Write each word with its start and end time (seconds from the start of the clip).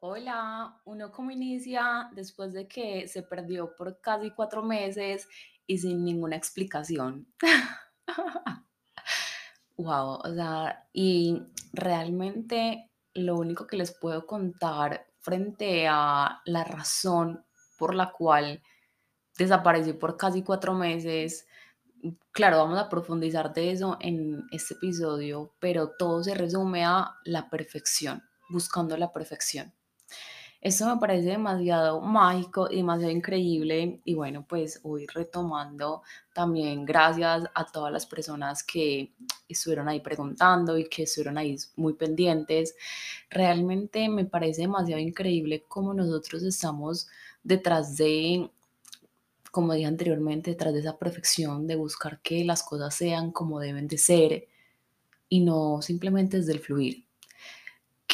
Hola, 0.00 0.80
uno 0.84 1.10
cómo 1.10 1.32
inicia 1.32 2.08
después 2.14 2.52
de 2.52 2.68
que 2.68 3.08
se 3.08 3.24
perdió 3.24 3.74
por 3.74 4.00
casi 4.00 4.30
cuatro 4.30 4.62
meses 4.62 5.28
y 5.66 5.78
sin 5.78 6.04
ninguna 6.04 6.36
explicación. 6.36 7.26
Wow, 9.76 10.18
o 10.24 10.34
sea, 10.34 10.88
y 10.92 11.40
realmente 11.72 12.90
lo 13.14 13.36
único 13.36 13.66
que 13.66 13.76
les 13.76 13.96
puedo 13.96 14.26
contar 14.26 15.06
frente 15.20 15.86
a 15.88 16.42
la 16.46 16.64
razón 16.64 17.44
por 17.78 17.94
la 17.94 18.10
cual 18.10 18.60
desaparecí 19.38 19.94
por 19.94 20.16
casi 20.16 20.42
cuatro 20.42 20.74
meses, 20.74 21.46
claro, 22.32 22.58
vamos 22.58 22.78
a 22.78 22.88
profundizar 22.88 23.52
de 23.54 23.72
eso 23.72 23.98
en 24.00 24.46
este 24.52 24.74
episodio, 24.74 25.54
pero 25.60 25.92
todo 25.98 26.24
se 26.24 26.34
resume 26.34 26.84
a 26.84 27.14
la 27.24 27.48
perfección, 27.50 28.22
buscando 28.50 28.96
la 28.96 29.12
perfección. 29.12 29.77
Eso 30.60 30.92
me 30.92 31.00
parece 31.00 31.28
demasiado 31.28 32.00
mágico 32.00 32.68
y 32.68 32.76
demasiado 32.78 33.12
increíble. 33.12 34.00
Y 34.04 34.14
bueno, 34.14 34.44
pues 34.48 34.80
hoy 34.82 35.06
retomando 35.06 36.02
también 36.34 36.84
gracias 36.84 37.44
a 37.54 37.64
todas 37.64 37.92
las 37.92 38.06
personas 38.06 38.64
que 38.64 39.12
estuvieron 39.48 39.88
ahí 39.88 40.00
preguntando 40.00 40.76
y 40.76 40.88
que 40.88 41.04
estuvieron 41.04 41.38
ahí 41.38 41.56
muy 41.76 41.94
pendientes. 41.94 42.74
Realmente 43.30 44.08
me 44.08 44.24
parece 44.24 44.62
demasiado 44.62 45.00
increíble 45.00 45.64
cómo 45.68 45.94
nosotros 45.94 46.42
estamos 46.42 47.08
detrás 47.44 47.96
de, 47.96 48.50
como 49.52 49.74
dije 49.74 49.86
anteriormente, 49.86 50.50
detrás 50.50 50.74
de 50.74 50.80
esa 50.80 50.98
perfección, 50.98 51.68
de 51.68 51.76
buscar 51.76 52.20
que 52.20 52.44
las 52.44 52.64
cosas 52.64 52.94
sean 52.96 53.30
como 53.30 53.60
deben 53.60 53.86
de 53.86 53.98
ser 53.98 54.48
y 55.28 55.40
no 55.40 55.82
simplemente 55.82 56.38
desde 56.38 56.52
el 56.52 56.60
fluir. 56.60 57.07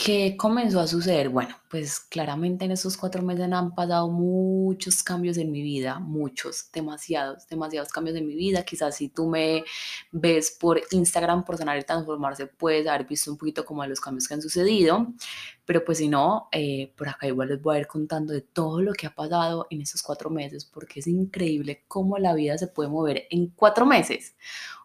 ¿Qué 0.04 0.36
comenzó 0.36 0.80
a 0.80 0.86
suceder? 0.86 1.30
Bueno, 1.30 1.56
pues 1.70 1.98
claramente 1.98 2.66
en 2.66 2.72
esos 2.72 2.94
cuatro 2.94 3.22
meses 3.22 3.50
han 3.50 3.74
pasado 3.74 4.10
muchos 4.10 5.02
cambios 5.02 5.38
en 5.38 5.50
mi 5.50 5.62
vida, 5.62 5.98
muchos, 5.98 6.70
demasiados, 6.70 7.48
demasiados 7.48 7.88
cambios 7.88 8.14
en 8.18 8.26
mi 8.26 8.34
vida. 8.34 8.64
Quizás 8.64 8.96
si 8.96 9.08
tú 9.08 9.26
me 9.26 9.64
ves 10.12 10.58
por 10.60 10.78
Instagram 10.90 11.42
por 11.42 11.56
Sanar 11.56 11.78
y 11.78 11.84
Transformarse, 11.84 12.48
puedes 12.48 12.86
haber 12.86 13.06
visto 13.06 13.32
un 13.32 13.38
poquito 13.38 13.64
como 13.64 13.86
los 13.86 13.98
cambios 13.98 14.28
que 14.28 14.34
han 14.34 14.42
sucedido, 14.42 15.06
pero 15.64 15.82
pues 15.82 15.96
si 15.96 16.08
no, 16.08 16.48
eh, 16.52 16.92
por 16.98 17.08
acá 17.08 17.26
igual 17.26 17.48
les 17.48 17.62
voy 17.62 17.76
a 17.76 17.80
ir 17.80 17.86
contando 17.86 18.34
de 18.34 18.42
todo 18.42 18.82
lo 18.82 18.92
que 18.92 19.06
ha 19.06 19.14
pasado 19.14 19.66
en 19.70 19.80
esos 19.80 20.02
cuatro 20.02 20.28
meses, 20.28 20.66
porque 20.66 21.00
es 21.00 21.06
increíble 21.06 21.84
cómo 21.88 22.18
la 22.18 22.34
vida 22.34 22.58
se 22.58 22.66
puede 22.66 22.90
mover 22.90 23.26
en 23.30 23.46
cuatro 23.56 23.86
meses. 23.86 24.36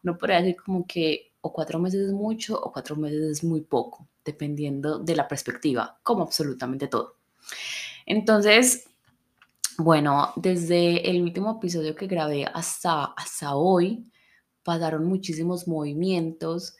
Uno 0.01 0.17
podría 0.17 0.37
decir 0.37 0.55
como 0.63 0.87
que 0.87 1.33
o 1.41 1.53
cuatro 1.53 1.79
meses 1.79 2.07
es 2.07 2.13
mucho 2.13 2.59
o 2.59 2.71
cuatro 2.71 2.95
meses 2.95 3.21
es 3.21 3.43
muy 3.43 3.61
poco, 3.61 4.07
dependiendo 4.29 4.99
de 4.99 5.15
la 5.15 5.27
perspectiva, 5.27 5.99
como 6.03 6.23
absolutamente 6.23 6.87
todo. 6.87 7.15
Entonces, 8.05 8.89
bueno, 9.77 10.33
desde 10.35 11.09
el 11.09 11.21
último 11.21 11.57
episodio 11.57 11.95
que 11.95 12.07
grabé 12.07 12.45
hasta, 12.45 13.05
hasta 13.05 13.55
hoy, 13.55 14.03
pasaron 14.63 15.05
muchísimos 15.05 15.67
movimientos 15.67 16.75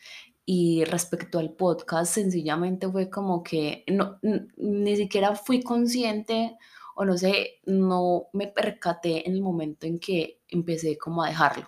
y 0.45 0.83
respecto 0.83 1.39
al 1.39 1.53
podcast, 1.53 2.13
sencillamente 2.13 2.89
fue 2.89 3.09
como 3.09 3.43
que 3.43 3.83
no, 3.87 4.19
ni 4.57 4.95
siquiera 4.95 5.35
fui 5.35 5.61
consciente 5.61 6.57
o 6.95 7.05
no 7.05 7.17
sé, 7.17 7.61
no 7.65 8.27
me 8.33 8.47
percaté 8.47 9.27
en 9.27 9.35
el 9.35 9.41
momento 9.41 9.85
en 9.87 9.99
que 9.99 10.41
empecé 10.49 10.97
como 10.97 11.23
a 11.23 11.29
dejarlo. 11.29 11.67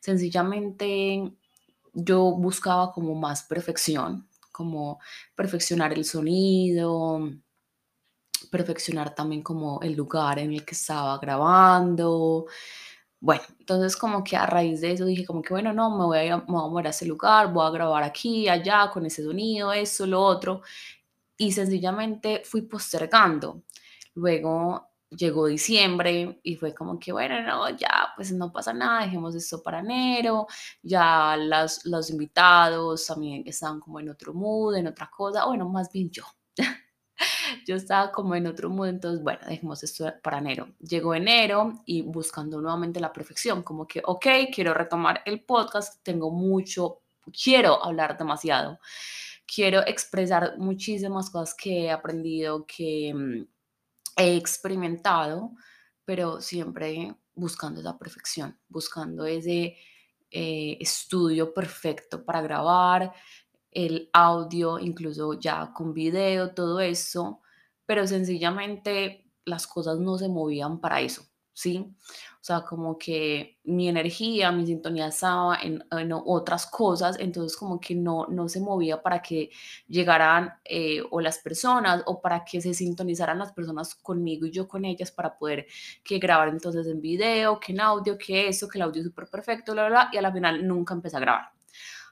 Sencillamente 0.00 1.32
yo 1.92 2.32
buscaba 2.32 2.92
como 2.92 3.14
más 3.14 3.44
perfección, 3.44 4.26
como 4.54 5.00
perfeccionar 5.34 5.92
el 5.92 6.04
sonido, 6.04 7.28
perfeccionar 8.50 9.14
también 9.14 9.42
como 9.42 9.80
el 9.82 9.94
lugar 9.94 10.38
en 10.38 10.52
el 10.52 10.64
que 10.64 10.74
estaba 10.74 11.18
grabando. 11.18 12.46
Bueno, 13.20 13.42
entonces 13.58 13.96
como 13.96 14.22
que 14.22 14.36
a 14.36 14.46
raíz 14.46 14.80
de 14.80 14.92
eso 14.92 15.06
dije 15.06 15.26
como 15.26 15.42
que 15.42 15.54
bueno, 15.54 15.72
no, 15.72 15.90
me 15.98 16.04
voy 16.04 16.28
a, 16.28 16.38
me 16.38 16.44
mover 16.46 16.86
a 16.88 16.90
ese 16.90 17.06
lugar, 17.06 17.52
voy 17.52 17.66
a 17.66 17.70
grabar 17.70 18.02
aquí, 18.04 18.48
allá, 18.48 18.90
con 18.92 19.06
ese 19.06 19.24
sonido, 19.24 19.72
eso, 19.72 20.06
lo 20.06 20.22
otro. 20.22 20.62
Y 21.36 21.52
sencillamente 21.52 22.42
fui 22.44 22.62
postergando. 22.62 23.62
Luego 24.14 24.93
llegó 25.10 25.46
diciembre 25.46 26.40
y 26.42 26.56
fue 26.56 26.74
como 26.74 26.98
que, 26.98 27.12
bueno, 27.12 27.42
no, 27.42 27.70
ya, 27.70 28.12
pues 28.16 28.32
no 28.32 28.52
pasa 28.52 28.72
nada, 28.72 29.02
dejemos 29.02 29.34
esto 29.34 29.62
para 29.62 29.80
enero, 29.80 30.46
ya 30.82 31.36
las, 31.36 31.84
los 31.86 32.10
invitados 32.10 33.06
también 33.06 33.44
estaban 33.46 33.80
como 33.80 34.00
en 34.00 34.08
otro 34.10 34.34
mood, 34.34 34.76
en 34.76 34.86
otra 34.88 35.10
cosa, 35.10 35.46
bueno, 35.46 35.68
más 35.68 35.90
bien 35.92 36.10
yo. 36.10 36.24
yo 37.66 37.76
estaba 37.76 38.12
como 38.12 38.34
en 38.34 38.46
otro 38.46 38.70
mood, 38.70 38.88
entonces, 38.88 39.22
bueno, 39.22 39.40
dejemos 39.46 39.82
esto 39.82 40.12
para 40.22 40.38
enero. 40.38 40.68
Llegó 40.80 41.14
enero 41.14 41.72
y 41.86 42.02
buscando 42.02 42.60
nuevamente 42.60 43.00
la 43.00 43.12
perfección, 43.12 43.62
como 43.62 43.86
que, 43.86 44.02
ok, 44.04 44.26
quiero 44.52 44.74
retomar 44.74 45.22
el 45.24 45.42
podcast, 45.44 46.02
tengo 46.02 46.30
mucho, 46.30 47.02
quiero 47.32 47.82
hablar 47.84 48.18
demasiado, 48.18 48.78
quiero 49.46 49.80
expresar 49.86 50.58
muchísimas 50.58 51.30
cosas 51.30 51.54
que 51.54 51.84
he 51.84 51.90
aprendido, 51.90 52.66
que 52.66 53.12
mm, 53.14 53.53
he 54.16 54.36
experimentado, 54.36 55.52
pero 56.04 56.40
siempre 56.40 57.14
buscando 57.34 57.80
esa 57.80 57.98
perfección, 57.98 58.58
buscando 58.68 59.26
ese 59.26 59.76
eh, 60.30 60.76
estudio 60.80 61.52
perfecto 61.52 62.24
para 62.24 62.42
grabar, 62.42 63.12
el 63.70 64.08
audio, 64.12 64.78
incluso 64.78 65.38
ya 65.38 65.72
con 65.72 65.92
video, 65.92 66.54
todo 66.54 66.80
eso, 66.80 67.40
pero 67.86 68.06
sencillamente 68.06 69.32
las 69.44 69.66
cosas 69.66 69.98
no 69.98 70.16
se 70.16 70.28
movían 70.28 70.80
para 70.80 71.00
eso. 71.00 71.26
¿Sí? 71.54 71.96
O 72.40 72.44
sea, 72.46 72.62
como 72.62 72.98
que 72.98 73.58
mi 73.64 73.88
energía, 73.88 74.52
mi 74.52 74.66
sintonía 74.66 75.06
estaba 75.06 75.56
en, 75.62 75.82
otras 76.12 76.66
cosas, 76.66 77.16
entonces 77.18 77.56
como 77.56 77.80
que 77.80 77.94
no, 77.94 78.26
no 78.28 78.48
se 78.48 78.60
movía 78.60 79.02
para 79.02 79.22
que 79.22 79.50
llegaran 79.88 80.52
eh, 80.64 81.00
o 81.10 81.20
las 81.20 81.38
personas 81.38 82.02
o 82.06 82.20
para 82.20 82.44
que 82.44 82.60
se 82.60 82.74
sintonizaran 82.74 83.38
las 83.38 83.52
personas 83.52 83.94
conmigo 83.94 84.46
y 84.46 84.50
yo 84.50 84.68
con 84.68 84.84
ellas 84.84 85.10
para 85.10 85.38
poder 85.38 85.66
que 86.02 86.18
grabar 86.18 86.48
entonces 86.48 86.86
en 86.86 87.00
video, 87.00 87.58
que 87.60 87.72
en 87.72 87.80
audio, 87.80 88.18
que 88.18 88.48
eso, 88.48 88.68
que 88.68 88.78
el 88.78 88.82
audio 88.82 89.00
es 89.00 89.06
súper 89.08 89.28
perfecto, 89.28 89.72
bla, 89.72 89.88
bla, 89.88 90.02
bla, 90.04 90.10
y 90.12 90.18
a 90.18 90.22
la 90.22 90.32
final 90.32 90.66
nunca 90.66 90.94
empecé 90.94 91.16
a 91.16 91.20
grabar 91.20 91.54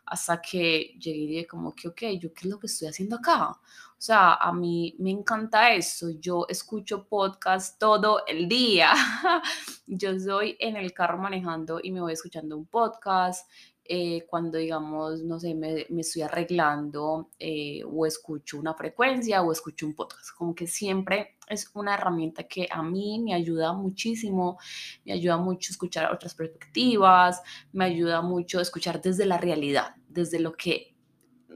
hasta 0.06 0.42
que 0.42 0.94
llegué 0.98 1.18
y 1.18 1.26
dije 1.26 1.46
como 1.46 1.74
que, 1.74 1.88
ok, 1.88 2.02
¿yo 2.20 2.32
qué 2.34 2.40
es 2.42 2.46
lo 2.46 2.58
que 2.58 2.66
estoy 2.66 2.88
haciendo 2.88 3.16
acá? 3.16 3.58
O 4.02 4.04
sea, 4.04 4.34
a 4.34 4.52
mí 4.52 4.96
me 4.98 5.12
encanta 5.12 5.72
eso, 5.72 6.10
yo 6.18 6.44
escucho 6.48 7.06
podcast 7.06 7.78
todo 7.78 8.26
el 8.26 8.48
día, 8.48 8.90
yo 9.86 10.18
soy 10.18 10.56
en 10.58 10.76
el 10.76 10.92
carro 10.92 11.18
manejando 11.18 11.78
y 11.80 11.92
me 11.92 12.00
voy 12.00 12.14
escuchando 12.14 12.56
un 12.56 12.66
podcast, 12.66 13.48
eh, 13.84 14.26
cuando 14.28 14.58
digamos, 14.58 15.22
no 15.22 15.38
sé, 15.38 15.54
me, 15.54 15.86
estoy 16.00 16.22
arreglando 16.22 17.30
eh, 17.38 17.84
o 17.84 18.04
escucho 18.04 18.58
una 18.58 18.74
frecuencia 18.74 19.40
o 19.40 19.52
escucho 19.52 19.86
un 19.86 19.94
podcast, 19.94 20.30
como 20.36 20.52
que 20.52 20.66
siempre 20.66 21.36
es 21.46 21.70
una 21.74 21.94
herramienta 21.94 22.42
que 22.42 22.66
a 22.68 22.82
mí 22.82 23.20
me 23.24 23.34
ayuda 23.34 23.72
muchísimo, 23.72 24.58
me 25.04 25.12
ayuda 25.12 25.36
mucho 25.36 25.70
escuchar 25.70 26.12
otras 26.12 26.34
perspectivas, 26.34 27.40
me 27.72 27.84
ayuda 27.84 28.20
mucho 28.20 28.60
escuchar 28.60 29.00
desde 29.00 29.26
la 29.26 29.38
realidad, 29.38 29.94
desde 30.08 30.40
lo 30.40 30.54
que 30.54 30.91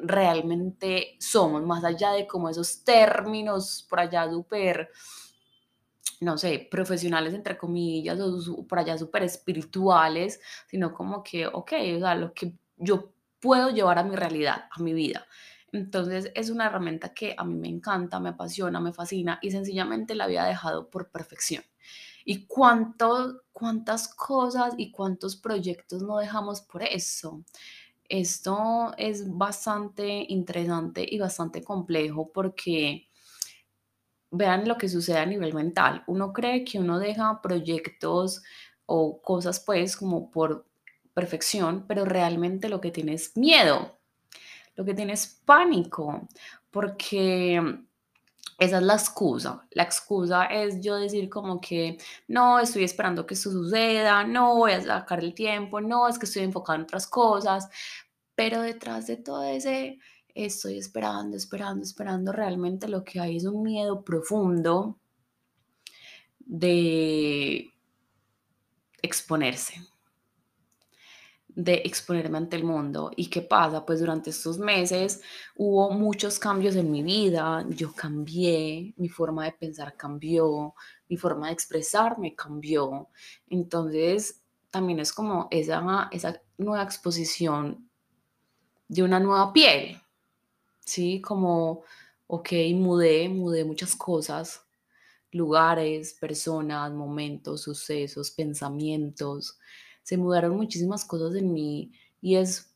realmente 0.02 1.16
somos, 1.20 1.62
más 1.64 1.84
allá 1.84 2.12
de 2.12 2.26
como 2.26 2.48
esos 2.48 2.84
términos 2.84 3.86
por 3.88 4.00
allá 4.00 4.30
súper 4.30 4.90
no 6.20 6.38
sé, 6.38 6.66
profesionales 6.70 7.34
entre 7.34 7.58
comillas 7.58 8.18
o 8.20 8.66
por 8.66 8.78
allá 8.78 8.96
súper 8.96 9.22
espirituales, 9.24 10.40
sino 10.66 10.94
como 10.94 11.22
que, 11.22 11.46
ok, 11.46 11.72
o 11.96 11.98
sea, 11.98 12.14
lo 12.14 12.32
que 12.32 12.54
yo 12.76 13.12
puedo 13.40 13.70
llevar 13.70 13.98
a 13.98 14.04
mi 14.04 14.16
realidad, 14.16 14.64
a 14.70 14.82
mi 14.82 14.92
vida. 14.94 15.26
Entonces 15.72 16.30
es 16.34 16.48
una 16.50 16.66
herramienta 16.66 17.12
que 17.12 17.34
a 17.36 17.44
mí 17.44 17.54
me 17.54 17.68
encanta, 17.68 18.18
me 18.20 18.30
apasiona, 18.30 18.80
me 18.80 18.92
fascina 18.92 19.38
y 19.42 19.50
sencillamente 19.50 20.14
la 20.14 20.24
había 20.24 20.44
dejado 20.44 20.88
por 20.88 21.10
perfección. 21.10 21.64
¿Y 22.24 22.46
cuánto, 22.46 23.42
cuántas 23.52 24.08
cosas 24.08 24.74
y 24.78 24.90
cuántos 24.90 25.36
proyectos 25.36 26.02
no 26.02 26.18
dejamos 26.18 26.60
por 26.60 26.82
eso? 26.82 27.44
Esto 28.08 28.92
es 28.96 29.28
bastante 29.36 30.26
interesante 30.28 31.06
y 31.08 31.18
bastante 31.18 31.62
complejo 31.62 32.30
porque 32.32 33.08
vean 34.30 34.66
lo 34.68 34.76
que 34.76 34.88
sucede 34.88 35.18
a 35.18 35.26
nivel 35.26 35.54
mental. 35.54 36.04
Uno 36.06 36.32
cree 36.32 36.64
que 36.64 36.78
uno 36.78 36.98
deja 36.98 37.40
proyectos 37.42 38.42
o 38.86 39.20
cosas 39.22 39.60
pues 39.60 39.96
como 39.96 40.30
por 40.30 40.66
perfección, 41.14 41.86
pero 41.88 42.04
realmente 42.04 42.68
lo 42.68 42.80
que 42.80 42.90
tiene 42.90 43.14
es 43.14 43.36
miedo, 43.36 43.98
lo 44.76 44.84
que 44.84 44.94
tiene 44.94 45.14
es 45.14 45.26
pánico, 45.44 46.28
porque 46.70 47.85
esa 48.58 48.78
es 48.78 48.82
la 48.82 48.94
excusa. 48.94 49.66
La 49.72 49.82
excusa 49.82 50.46
es 50.46 50.80
yo 50.80 50.96
decir 50.96 51.28
como 51.28 51.60
que 51.60 51.98
no, 52.28 52.58
estoy 52.58 52.84
esperando 52.84 53.26
que 53.26 53.34
esto 53.34 53.50
suceda, 53.50 54.24
no 54.24 54.56
voy 54.56 54.72
a 54.72 54.82
sacar 54.82 55.20
el 55.20 55.34
tiempo, 55.34 55.80
no, 55.80 56.08
es 56.08 56.18
que 56.18 56.26
estoy 56.26 56.42
enfocado 56.44 56.76
en 56.76 56.84
otras 56.84 57.06
cosas, 57.06 57.68
pero 58.34 58.62
detrás 58.62 59.06
de 59.06 59.16
todo 59.16 59.42
ese 59.44 59.98
estoy 60.34 60.78
esperando, 60.78 61.36
esperando, 61.36 61.82
esperando, 61.82 62.32
realmente 62.32 62.88
lo 62.88 63.04
que 63.04 63.20
hay 63.20 63.36
es 63.38 63.44
un 63.44 63.62
miedo 63.62 64.04
profundo 64.04 64.98
de 66.40 67.72
exponerse 69.02 69.80
de 71.56 71.80
exponerme 71.86 72.36
ante 72.36 72.54
el 72.56 72.64
mundo. 72.64 73.10
¿Y 73.16 73.28
qué 73.30 73.40
pasa? 73.40 73.84
Pues 73.84 74.00
durante 74.00 74.28
estos 74.28 74.58
meses 74.58 75.22
hubo 75.56 75.90
muchos 75.90 76.38
cambios 76.38 76.76
en 76.76 76.90
mi 76.92 77.02
vida, 77.02 77.64
yo 77.70 77.92
cambié, 77.94 78.92
mi 78.98 79.08
forma 79.08 79.46
de 79.46 79.52
pensar 79.52 79.96
cambió, 79.96 80.74
mi 81.08 81.16
forma 81.16 81.46
de 81.46 81.54
expresarme 81.54 82.34
cambió. 82.34 83.08
Entonces, 83.48 84.42
también 84.70 85.00
es 85.00 85.14
como 85.14 85.48
esa, 85.50 86.10
esa 86.12 86.40
nueva 86.58 86.82
exposición 86.84 87.88
de 88.86 89.02
una 89.02 89.18
nueva 89.18 89.50
piel, 89.54 89.98
¿sí? 90.80 91.22
Como, 91.22 91.84
ok, 92.26 92.50
mudé, 92.74 93.30
mudé 93.30 93.64
muchas 93.64 93.96
cosas, 93.96 94.60
lugares, 95.32 96.12
personas, 96.20 96.92
momentos, 96.92 97.62
sucesos, 97.62 98.30
pensamientos, 98.30 99.58
se 100.06 100.16
mudaron 100.16 100.56
muchísimas 100.56 101.04
cosas 101.04 101.34
en 101.34 101.52
mí 101.52 101.90
y 102.20 102.36
es 102.36 102.72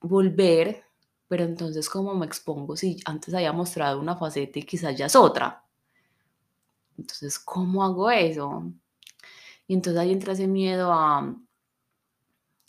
volver, 0.00 0.82
pero 1.28 1.44
entonces 1.44 1.86
cómo 1.90 2.14
me 2.14 2.24
expongo 2.24 2.78
si 2.78 2.98
antes 3.04 3.34
había 3.34 3.52
mostrado 3.52 4.00
una 4.00 4.16
faceta 4.16 4.58
y 4.58 4.62
quizás 4.62 4.96
ya 4.96 5.04
es 5.04 5.14
otra. 5.14 5.66
Entonces, 6.96 7.38
¿cómo 7.38 7.84
hago 7.84 8.10
eso? 8.10 8.72
Y 9.66 9.74
entonces 9.74 10.00
ahí 10.00 10.12
entra 10.12 10.32
ese 10.32 10.46
miedo 10.46 10.90
a 10.90 11.36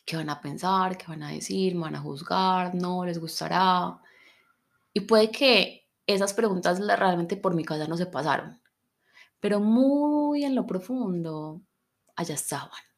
qué 0.03 0.17
van 0.17 0.29
a 0.29 0.41
pensar, 0.41 0.97
qué 0.97 1.05
van 1.07 1.23
a 1.23 1.29
decir, 1.29 1.73
me 1.73 1.83
van 1.83 1.95
a 1.95 2.01
juzgar, 2.01 2.75
no 2.75 3.05
les 3.05 3.19
gustará. 3.19 4.01
Y 4.91 4.99
puede 4.99 5.31
que 5.31 5.87
esas 6.05 6.33
preguntas 6.33 6.85
realmente 6.85 7.37
por 7.37 7.55
mi 7.55 7.63
casa 7.63 7.87
no 7.87 7.95
se 7.95 8.07
pasaron, 8.07 8.61
pero 9.39 9.61
muy 9.61 10.43
en 10.43 10.55
lo 10.55 10.67
profundo, 10.67 11.61
allá 12.17 12.35
estaban 12.35 12.92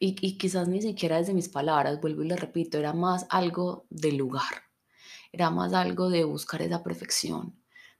y, 0.00 0.36
quizás 0.38 0.68
ni 0.68 0.82
siquiera 0.82 1.18
desde 1.18 1.34
mis 1.34 1.48
palabras, 1.48 2.00
vuelvo 2.00 2.22
y 2.22 2.28
le 2.28 2.36
repito, 2.36 2.78
era 2.78 2.92
más 2.92 3.26
algo 3.30 3.86
de 3.90 4.12
lugar, 4.12 4.64
era 5.32 5.50
más 5.50 5.74
algo 5.74 6.10
de 6.10 6.24
buscar 6.24 6.62
esa 6.62 6.82
perfección, 6.82 7.54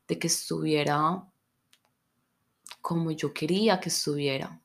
de 0.09 0.19
que 0.19 0.27
estuviera 0.27 1.25
como 2.81 3.13
yo 3.13 3.33
quería 3.33 3.79
que 3.81 3.89
estuviera. 3.89 4.61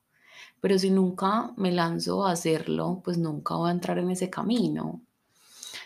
Pero 0.60 0.78
si 0.78 0.90
nunca 0.90 1.52
me 1.56 1.70
lanzo 1.70 2.26
a 2.26 2.32
hacerlo, 2.32 3.00
pues 3.04 3.16
nunca 3.18 3.54
voy 3.54 3.68
a 3.68 3.72
entrar 3.72 3.98
en 3.98 4.10
ese 4.10 4.28
camino. 4.28 5.02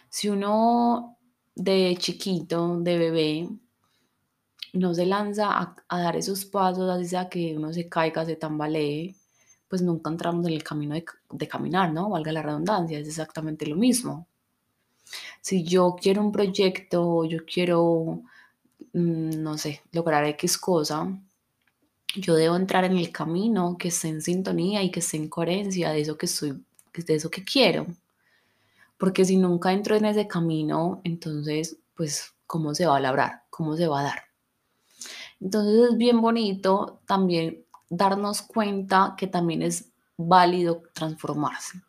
Si 0.09 0.29
uno 0.31 1.19
de 1.55 1.97
chiquito, 1.99 2.79
de 2.81 2.99
bebé, 2.99 3.49
no 4.73 4.95
se 4.95 5.05
lanza 5.05 5.77
a, 5.89 5.99
dar 5.99 6.17
esos 6.17 6.47
pasos, 6.47 6.89
así 6.89 7.15
que 7.31 7.55
uno 7.57 7.73
se 7.73 7.89
caiga, 7.89 8.25
se 8.25 8.37
tambalee, 8.37 9.15
pues 9.73 9.81
nunca 9.81 10.11
entramos 10.11 10.47
en 10.47 10.53
el 10.53 10.63
camino 10.63 10.95
de, 10.95 11.49
caminar, 11.49 11.91
¿no? 11.95 12.11
Valga 12.11 12.31
la 12.31 12.43
redundancia, 12.43 12.99
es 12.99 13.09
exactamente 13.09 13.65
lo 13.65 13.75
mismo. 13.75 14.27
Si 15.41 15.65
yo 15.65 15.97
quiero 15.99 16.21
un 16.21 16.31
proyecto, 16.31 17.25
yo 17.25 17.47
quiero, 17.47 18.21
mm, 18.93 19.43
no 19.43 19.57
sé, 19.57 19.81
lograr 19.93 20.27
X 20.27 20.59
cosa, 20.59 21.09
yo 22.15 22.35
debo 22.35 22.57
entrar 22.57 22.85
en 22.85 22.99
el 22.99 23.11
camino 23.11 23.79
que 23.79 23.89
esté 23.89 24.09
en 24.09 24.21
sintonía 24.21 24.83
y 24.83 24.91
que 24.91 25.01
esté 25.01 25.17
en 25.17 25.31
coherencia 25.31 25.91
de 25.91 26.03
eso 26.03 26.19
que 26.19 26.27
soy, 26.27 26.63
de 26.95 27.15
eso 27.15 27.31
que 27.31 27.43
quiero. 27.43 27.87
Porque 28.99 29.25
si 29.25 29.39
nunca 29.39 29.73
entro 29.73 29.97
en 29.97 30.05
ese 30.05 30.29
camino, 30.29 31.01
entonces, 31.03 31.79
pues, 31.95 32.35
¿cómo 32.47 32.75
se 32.75 32.85
va 32.85 32.99
a 32.99 33.01
labrar? 33.01 33.45
¿Cómo 33.49 33.75
se 33.79 33.87
va 33.87 34.01
a 34.01 34.05
dar? 34.05 34.23
Entonces 35.41 35.93
es 35.93 35.97
bien 35.97 36.21
bonito 36.21 37.01
también 37.07 37.65
darnos 37.93 38.41
cuenta 38.41 39.15
que 39.19 39.27
también 39.27 39.61
es 39.61 39.93
válido 40.17 40.83
transformarse 40.95 41.83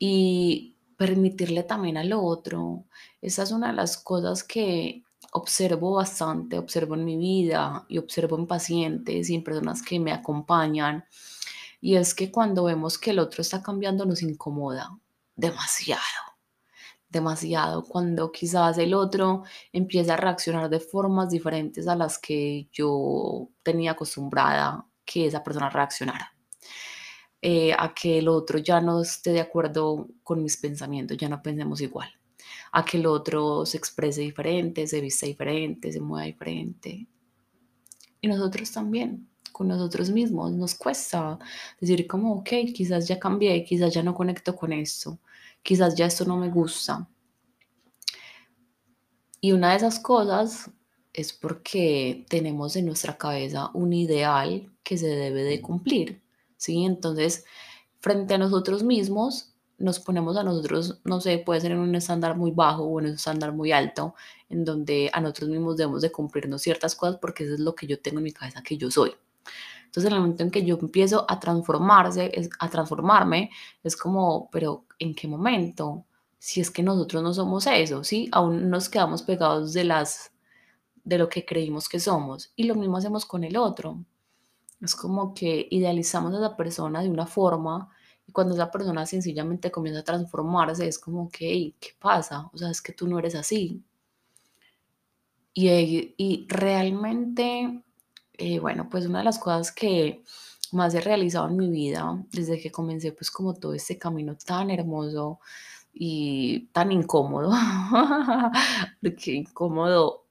y 0.00 0.74
permitirle 0.96 1.62
también 1.62 1.96
al 1.96 2.12
otro. 2.12 2.86
Esa 3.22 3.44
es 3.44 3.52
una 3.52 3.68
de 3.68 3.74
las 3.74 3.98
cosas 3.98 4.42
que 4.42 5.04
observo 5.30 5.92
bastante, 5.92 6.58
observo 6.58 6.96
en 6.96 7.04
mi 7.04 7.16
vida 7.16 7.84
y 7.88 7.98
observo 7.98 8.36
en 8.36 8.48
pacientes 8.48 9.30
y 9.30 9.36
en 9.36 9.44
personas 9.44 9.80
que 9.80 10.00
me 10.00 10.12
acompañan. 10.12 11.04
Y 11.80 11.94
es 11.94 12.12
que 12.12 12.32
cuando 12.32 12.64
vemos 12.64 12.98
que 12.98 13.10
el 13.10 13.20
otro 13.20 13.42
está 13.42 13.62
cambiando 13.62 14.06
nos 14.06 14.22
incomoda 14.22 14.98
demasiado, 15.36 16.02
demasiado. 17.08 17.84
Cuando 17.84 18.32
quizás 18.32 18.76
el 18.78 18.92
otro 18.92 19.44
empieza 19.72 20.14
a 20.14 20.16
reaccionar 20.16 20.68
de 20.68 20.80
formas 20.80 21.30
diferentes 21.30 21.86
a 21.86 21.94
las 21.94 22.18
que 22.18 22.68
yo 22.72 23.50
tenía 23.62 23.92
acostumbrada 23.92 24.84
que 25.06 25.26
esa 25.26 25.42
persona 25.42 25.70
reaccionara. 25.70 26.36
Eh, 27.40 27.72
a 27.78 27.94
que 27.94 28.18
el 28.18 28.28
otro 28.28 28.58
ya 28.58 28.80
no 28.80 29.02
esté 29.02 29.30
de 29.30 29.40
acuerdo 29.40 30.08
con 30.24 30.42
mis 30.42 30.56
pensamientos, 30.56 31.16
ya 31.16 31.28
no 31.28 31.42
pensemos 31.42 31.80
igual, 31.80 32.08
a 32.72 32.84
que 32.84 32.96
el 32.96 33.06
otro 33.06 33.64
se 33.64 33.76
exprese 33.76 34.22
diferente, 34.22 34.86
se 34.86 35.00
vista 35.00 35.26
diferente, 35.26 35.92
se 35.92 36.00
mueva 36.00 36.26
diferente. 36.26 37.06
Y 38.20 38.26
nosotros 38.26 38.72
también, 38.72 39.28
con 39.52 39.68
nosotros 39.68 40.10
mismos, 40.10 40.50
nos 40.52 40.74
cuesta 40.74 41.38
decir 41.80 42.06
como, 42.06 42.34
ok, 42.36 42.48
quizás 42.74 43.06
ya 43.06 43.18
cambié, 43.18 43.62
quizás 43.64 43.94
ya 43.94 44.02
no 44.02 44.14
conecto 44.14 44.56
con 44.56 44.72
esto, 44.72 45.20
quizás 45.62 45.94
ya 45.94 46.06
esto 46.06 46.24
no 46.24 46.36
me 46.38 46.48
gusta. 46.48 47.08
Y 49.40 49.52
una 49.52 49.70
de 49.70 49.76
esas 49.76 50.00
cosas 50.00 50.70
es 51.16 51.32
porque 51.32 52.26
tenemos 52.28 52.76
en 52.76 52.84
nuestra 52.84 53.16
cabeza 53.16 53.70
un 53.72 53.94
ideal 53.94 54.70
que 54.82 54.98
se 54.98 55.08
debe 55.08 55.44
de 55.44 55.62
cumplir, 55.62 56.22
¿sí? 56.58 56.84
Entonces, 56.84 57.46
frente 58.00 58.34
a 58.34 58.38
nosotros 58.38 58.82
mismos, 58.82 59.54
nos 59.78 59.98
ponemos 59.98 60.36
a 60.36 60.42
nosotros, 60.42 61.00
no 61.04 61.22
sé, 61.22 61.38
puede 61.38 61.62
ser 61.62 61.72
en 61.72 61.78
un 61.78 61.94
estándar 61.94 62.36
muy 62.36 62.50
bajo 62.50 62.84
o 62.84 63.00
en 63.00 63.06
un 63.06 63.12
estándar 63.14 63.52
muy 63.52 63.72
alto, 63.72 64.14
en 64.50 64.66
donde 64.66 65.10
a 65.12 65.20
nosotros 65.22 65.48
mismos 65.48 65.78
debemos 65.78 66.02
de 66.02 66.12
cumplirnos 66.12 66.60
ciertas 66.60 66.94
cosas 66.94 67.16
porque 67.18 67.44
eso 67.44 67.54
es 67.54 67.60
lo 67.60 67.74
que 67.74 67.86
yo 67.86 67.98
tengo 67.98 68.18
en 68.18 68.24
mi 68.24 68.32
cabeza 68.32 68.62
que 68.62 68.76
yo 68.76 68.90
soy. 68.90 69.12
Entonces, 69.86 70.10
en 70.10 70.16
el 70.16 70.20
momento 70.20 70.42
en 70.42 70.50
que 70.50 70.66
yo 70.66 70.78
empiezo 70.78 71.24
a 71.26 71.40
transformarse, 71.40 72.30
a 72.58 72.68
transformarme, 72.68 73.50
es 73.82 73.96
como, 73.96 74.50
pero 74.52 74.84
¿en 74.98 75.14
qué 75.14 75.28
momento? 75.28 76.04
Si 76.38 76.60
es 76.60 76.70
que 76.70 76.82
nosotros 76.82 77.22
no 77.22 77.32
somos 77.32 77.66
eso, 77.66 78.04
¿sí? 78.04 78.28
Aún 78.32 78.68
nos 78.68 78.90
quedamos 78.90 79.22
pegados 79.22 79.72
de 79.72 79.84
las 79.84 80.35
de 81.06 81.18
lo 81.18 81.28
que 81.28 81.46
creímos 81.46 81.88
que 81.88 82.00
somos. 82.00 82.52
Y 82.56 82.64
lo 82.64 82.74
mismo 82.74 82.96
hacemos 82.98 83.24
con 83.24 83.44
el 83.44 83.56
otro. 83.56 84.04
Es 84.80 84.94
como 84.96 85.32
que 85.32 85.68
idealizamos 85.70 86.34
a 86.34 86.38
esa 86.38 86.56
persona 86.56 87.00
de 87.00 87.08
una 87.08 87.26
forma 87.26 87.88
y 88.26 88.32
cuando 88.32 88.54
esa 88.54 88.70
persona 88.70 89.06
sencillamente 89.06 89.70
comienza 89.70 90.00
a 90.00 90.04
transformarse 90.04 90.86
es 90.88 90.98
como 90.98 91.30
que, 91.30 91.74
¿qué 91.80 91.90
pasa? 91.98 92.50
O 92.52 92.58
sea, 92.58 92.70
es 92.70 92.82
que 92.82 92.92
tú 92.92 93.06
no 93.06 93.20
eres 93.20 93.36
así. 93.36 93.82
Y, 95.54 96.14
y 96.18 96.46
realmente, 96.48 97.82
eh, 98.34 98.58
bueno, 98.58 98.88
pues 98.90 99.06
una 99.06 99.20
de 99.20 99.24
las 99.24 99.38
cosas 99.38 99.72
que 99.72 100.24
más 100.72 100.92
he 100.94 101.00
realizado 101.00 101.48
en 101.48 101.56
mi 101.56 101.70
vida 101.70 102.20
desde 102.32 102.60
que 102.60 102.72
comencé 102.72 103.12
pues 103.12 103.30
como 103.30 103.54
todo 103.54 103.72
este 103.74 103.96
camino 103.96 104.36
tan 104.36 104.70
hermoso 104.70 105.38
y 105.94 106.66
tan 106.72 106.90
incómodo, 106.92 107.52
porque 109.00 109.32
incómodo 109.32 110.25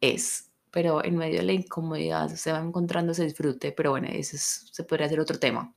es, 0.00 0.50
pero 0.70 1.04
en 1.04 1.16
medio 1.16 1.38
de 1.38 1.46
la 1.46 1.52
incomodidad 1.52 2.28
se 2.34 2.52
va 2.52 2.60
encontrando 2.60 3.12
ese 3.12 3.24
disfrute, 3.24 3.72
pero 3.72 3.90
bueno, 3.90 4.08
ese 4.10 4.38
se 4.38 4.84
podría 4.84 5.06
hacer 5.06 5.20
otro 5.20 5.38
tema. 5.38 5.74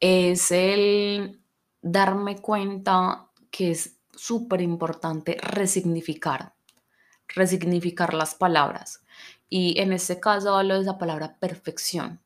Es 0.00 0.50
el 0.50 1.40
darme 1.80 2.36
cuenta 2.40 3.28
que 3.50 3.72
es 3.72 3.98
súper 4.14 4.60
importante 4.60 5.36
resignificar, 5.40 6.54
resignificar 7.28 8.14
las 8.14 8.34
palabras. 8.34 9.00
Y 9.48 9.78
en 9.80 9.92
este 9.92 10.18
caso 10.18 10.56
hablo 10.56 10.76
de 10.76 10.82
esa 10.82 10.98
palabra 10.98 11.36
perfección, 11.38 12.20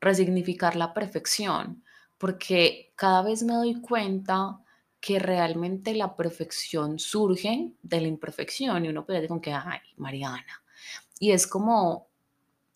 resignificar 0.00 0.74
la 0.74 0.94
perfección, 0.94 1.84
porque 2.16 2.92
cada 2.96 3.22
vez 3.22 3.42
me 3.42 3.54
doy 3.54 3.80
cuenta 3.80 4.58
que 5.02 5.18
realmente 5.18 5.96
la 5.96 6.14
perfección 6.14 7.00
surge 7.00 7.72
de 7.82 8.00
la 8.00 8.06
imperfección 8.06 8.84
y 8.84 8.88
uno 8.88 9.04
puede 9.04 9.18
decir 9.18 9.30
con 9.30 9.40
que, 9.40 9.52
ay, 9.52 9.80
Mariana. 9.96 10.62
Y 11.18 11.32
es 11.32 11.48
como 11.48 12.06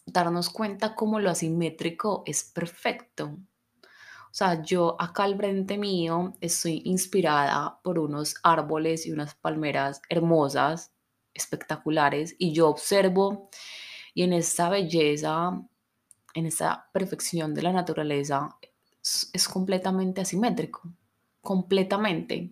darnos 0.05 0.51
cuenta 0.51 0.97
cómo 0.97 1.21
lo 1.21 1.31
asimétrico 1.31 2.25
es 2.27 2.43
perfecto. 2.43 3.39
O 3.85 4.33
sea, 4.33 4.61
yo 4.61 5.01
acá 5.01 5.23
al 5.23 5.37
frente 5.37 5.79
mío 5.79 6.35
estoy 6.41 6.83
inspirada 6.85 7.79
por 7.85 8.01
unos 8.01 8.35
árboles 8.43 9.07
y 9.07 9.13
unas 9.13 9.37
palmeras 9.37 10.03
hermosas, 10.09 10.93
espectaculares, 11.33 12.35
y 12.41 12.53
yo 12.53 12.69
observo 12.69 13.51
y 14.15 14.25
en 14.25 14.33
esta 14.33 14.69
belleza, 14.69 15.63
en 16.35 16.47
esta 16.47 16.91
perfección 16.93 17.55
de 17.55 17.63
la 17.63 17.73
naturaleza, 17.73 18.59
es 19.33 19.49
completamente 19.49 20.23
asimétrico 20.23 20.83
completamente. 21.47 22.51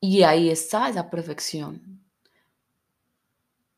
Y 0.00 0.22
ahí 0.22 0.48
está 0.48 0.88
esa 0.88 1.10
perfección. 1.10 2.00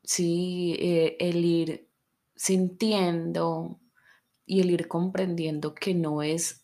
Sí, 0.03 0.75
eh, 0.79 1.17
el 1.19 1.43
ir 1.43 1.89
sintiendo 2.35 3.79
y 4.45 4.61
el 4.61 4.69
ir 4.69 4.87
comprendiendo 4.87 5.73
que 5.73 5.95
no 5.95 6.21
es 6.21 6.63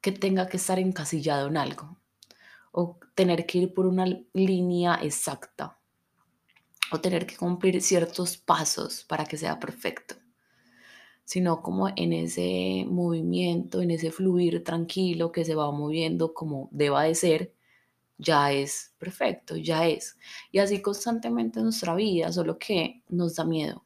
que 0.00 0.10
tenga 0.10 0.48
que 0.48 0.56
estar 0.56 0.80
encasillado 0.80 1.46
en 1.46 1.56
algo 1.56 1.96
o 2.72 2.98
tener 3.14 3.46
que 3.46 3.58
ir 3.58 3.74
por 3.74 3.86
una 3.86 4.06
línea 4.32 4.94
exacta 4.96 5.78
o 6.90 7.00
tener 7.00 7.26
que 7.26 7.36
cumplir 7.36 7.80
ciertos 7.82 8.36
pasos 8.36 9.04
para 9.04 9.24
que 9.26 9.36
sea 9.36 9.60
perfecto, 9.60 10.16
sino 11.24 11.62
como 11.62 11.88
en 11.88 12.12
ese 12.12 12.84
movimiento, 12.88 13.80
en 13.82 13.90
ese 13.90 14.10
fluir 14.10 14.64
tranquilo 14.64 15.32
que 15.32 15.44
se 15.44 15.54
va 15.54 15.70
moviendo 15.70 16.34
como 16.34 16.68
deba 16.72 17.04
de 17.04 17.14
ser, 17.14 17.54
ya 18.18 18.52
es 18.52 18.94
perfecto, 18.98 19.56
ya 19.56 19.86
es. 19.88 20.16
Y 20.50 20.58
así 20.58 20.80
constantemente 20.80 21.58
en 21.58 21.64
nuestra 21.64 21.94
vida, 21.94 22.32
solo 22.32 22.58
que 22.58 23.02
nos 23.08 23.36
da 23.36 23.44
miedo. 23.44 23.84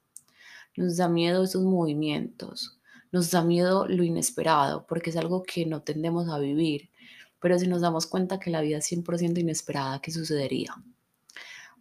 Nos 0.76 0.96
da 0.98 1.08
miedo 1.08 1.44
esos 1.44 1.62
movimientos, 1.62 2.78
nos 3.12 3.30
da 3.30 3.42
miedo 3.42 3.86
lo 3.88 4.04
inesperado, 4.04 4.86
porque 4.86 5.10
es 5.10 5.16
algo 5.16 5.42
que 5.42 5.64
no 5.64 5.82
tendemos 5.82 6.28
a 6.28 6.38
vivir. 6.38 6.90
Pero 7.40 7.58
si 7.58 7.66
nos 7.66 7.80
damos 7.80 8.06
cuenta 8.06 8.38
que 8.38 8.50
la 8.50 8.60
vida 8.60 8.78
es 8.78 8.92
100% 8.92 9.38
inesperada, 9.38 10.00
¿qué 10.00 10.10
sucedería? 10.10 10.74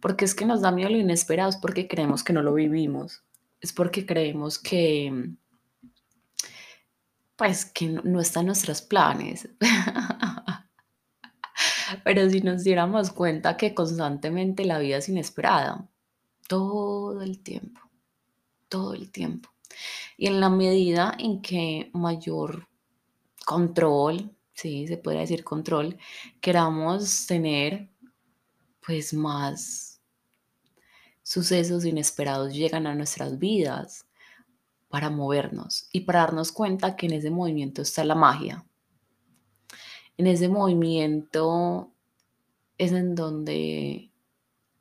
Porque 0.00 0.24
es 0.24 0.34
que 0.34 0.46
nos 0.46 0.60
da 0.62 0.72
miedo 0.72 0.90
lo 0.90 0.98
inesperado, 0.98 1.50
es 1.50 1.56
porque 1.56 1.88
creemos 1.88 2.24
que 2.24 2.32
no 2.32 2.42
lo 2.42 2.54
vivimos, 2.54 3.22
es 3.60 3.72
porque 3.72 4.06
creemos 4.06 4.58
que, 4.58 5.34
pues, 7.36 7.66
que 7.66 7.88
no, 7.88 8.20
está 8.20 8.40
en 8.40 8.46
nuestros 8.46 8.82
planes. 8.82 9.48
Pero 12.04 12.28
si 12.28 12.40
nos 12.40 12.64
diéramos 12.64 13.12
cuenta 13.12 13.56
que 13.56 13.74
constantemente 13.74 14.64
la 14.64 14.78
vida 14.78 14.96
es 14.96 15.08
inesperada, 15.08 15.88
todo 16.48 17.22
el 17.22 17.42
tiempo, 17.42 17.80
todo 18.68 18.94
el 18.94 19.10
tiempo. 19.10 19.50
Y 20.16 20.26
en 20.26 20.40
la 20.40 20.48
medida 20.48 21.14
en 21.18 21.42
que 21.42 21.90
mayor 21.92 22.66
control, 23.44 24.34
sí, 24.54 24.88
se 24.88 24.96
puede 24.96 25.20
decir 25.20 25.44
control, 25.44 25.98
queramos 26.40 27.26
tener, 27.26 27.90
pues 28.84 29.12
más 29.12 30.00
sucesos 31.22 31.84
inesperados 31.84 32.54
llegan 32.54 32.86
a 32.86 32.94
nuestras 32.94 33.38
vidas 33.38 34.05
para 34.96 35.10
movernos 35.10 35.90
y 35.92 36.00
para 36.00 36.20
darnos 36.20 36.52
cuenta 36.52 36.96
que 36.96 37.04
en 37.04 37.12
ese 37.12 37.28
movimiento 37.28 37.82
está 37.82 38.02
la 38.02 38.14
magia. 38.14 38.64
En 40.16 40.26
ese 40.26 40.48
movimiento 40.48 41.92
es 42.78 42.92
en 42.92 43.14
donde 43.14 44.10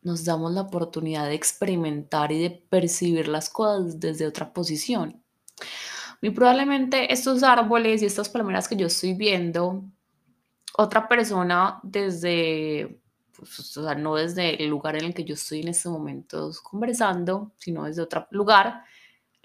nos 0.03 0.23
damos 0.23 0.53
la 0.53 0.61
oportunidad 0.61 1.27
de 1.27 1.33
experimentar 1.33 2.31
y 2.31 2.41
de 2.41 2.49
percibir 2.49 3.27
las 3.27 3.49
cosas 3.49 3.99
desde 3.99 4.25
otra 4.25 4.53
posición. 4.53 5.21
Muy 6.21 6.31
probablemente 6.31 7.11
estos 7.11 7.43
árboles 7.43 8.01
y 8.01 8.05
estas 8.05 8.29
palmeras 8.29 8.69
que 8.69 8.77
yo 8.77 8.87
estoy 8.87 9.15
viendo, 9.15 9.83
otra 10.77 11.09
persona 11.09 11.81
desde 11.83 13.01
pues, 13.37 13.59
o 13.75 13.83
sea, 13.83 13.95
no 13.95 14.15
desde 14.15 14.63
el 14.63 14.69
lugar 14.69 14.95
en 14.95 15.03
el 15.03 15.13
que 15.13 15.25
yo 15.25 15.33
estoy 15.33 15.59
en 15.59 15.67
estos 15.67 15.91
momentos 15.91 16.61
conversando, 16.61 17.51
sino 17.57 17.83
desde 17.83 18.01
otro 18.01 18.25
lugar, 18.31 18.85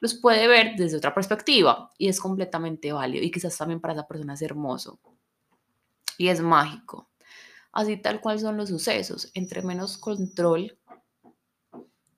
los 0.00 0.14
puede 0.14 0.48
ver 0.48 0.76
desde 0.76 0.96
otra 0.96 1.14
perspectiva 1.14 1.92
y 1.98 2.08
es 2.08 2.20
completamente 2.20 2.92
válido 2.92 3.24
y 3.24 3.30
quizás 3.30 3.56
también 3.56 3.80
para 3.80 3.94
esa 3.94 4.08
persona 4.08 4.34
es 4.34 4.42
hermoso 4.42 4.98
y 6.18 6.28
es 6.28 6.40
mágico. 6.40 7.10
Así 7.72 7.96
tal 7.96 8.20
cual 8.20 8.40
son 8.40 8.56
los 8.56 8.68
sucesos. 8.68 9.30
Entre 9.34 9.62
menos 9.62 9.96
control 9.96 10.76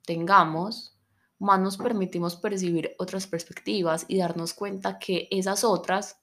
tengamos, 0.05 0.97
más 1.39 1.59
nos 1.59 1.77
permitimos 1.77 2.35
percibir 2.35 2.95
otras 2.97 3.27
perspectivas 3.27 4.05
y 4.07 4.17
darnos 4.17 4.53
cuenta 4.53 4.97
que 4.97 5.27
esas 5.29 5.63
otras 5.63 6.19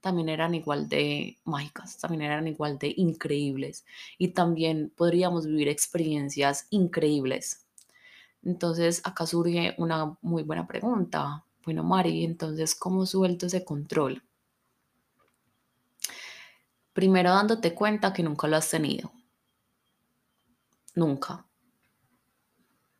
también 0.00 0.28
eran 0.28 0.54
igual 0.54 0.88
de 0.88 1.38
mágicas, 1.44 1.98
también 1.98 2.22
eran 2.22 2.48
igual 2.48 2.78
de 2.78 2.94
increíbles 2.96 3.84
y 4.16 4.28
también 4.28 4.92
podríamos 4.96 5.46
vivir 5.46 5.68
experiencias 5.68 6.66
increíbles. 6.70 7.66
Entonces, 8.42 9.02
acá 9.04 9.26
surge 9.26 9.74
una 9.78 10.16
muy 10.22 10.42
buena 10.42 10.66
pregunta. 10.66 11.44
Bueno, 11.64 11.84
Mari, 11.84 12.24
entonces, 12.24 12.74
¿cómo 12.74 13.04
suelto 13.06 13.46
ese 13.46 13.64
control? 13.64 14.22
Primero 16.92 17.30
dándote 17.30 17.74
cuenta 17.74 18.12
que 18.12 18.22
nunca 18.22 18.48
lo 18.48 18.56
has 18.56 18.68
tenido. 18.70 19.12
Nunca. 20.94 21.46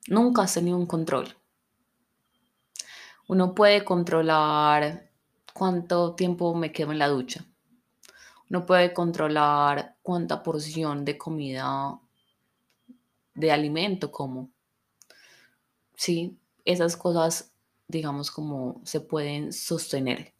Nunca 0.08 0.42
has 0.42 0.54
tenido 0.54 0.76
un 0.76 0.86
control. 0.86 1.36
Uno 3.28 3.54
puede 3.54 3.84
controlar 3.84 5.10
cuánto 5.52 6.14
tiempo 6.14 6.54
me 6.54 6.72
quedo 6.72 6.92
en 6.92 6.98
la 6.98 7.08
ducha. 7.08 7.46
Uno 8.48 8.66
puede 8.66 8.92
controlar 8.92 9.96
cuánta 10.02 10.42
porción 10.42 11.04
de 11.04 11.16
comida, 11.16 12.00
de 13.34 13.52
alimento 13.52 14.10
como. 14.10 14.50
Sí, 16.00 16.40
esas 16.64 16.96
cosas, 16.96 17.52
digamos, 17.86 18.30
como 18.30 18.80
se 18.86 19.02
pueden 19.02 19.52
sostener. 19.52 20.32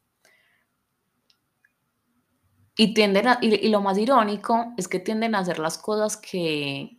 Y 2.79 2.95
tienden 2.95 3.27
y, 3.43 3.69
lo 3.69 3.83
más 3.83 3.99
irónico 3.99 4.73
es 4.79 4.89
que 4.89 5.01
tienden 5.01 5.35
a 5.35 5.41
hacer 5.41 5.59
las 5.59 5.77
cosas 5.77 6.17
que 6.17 6.97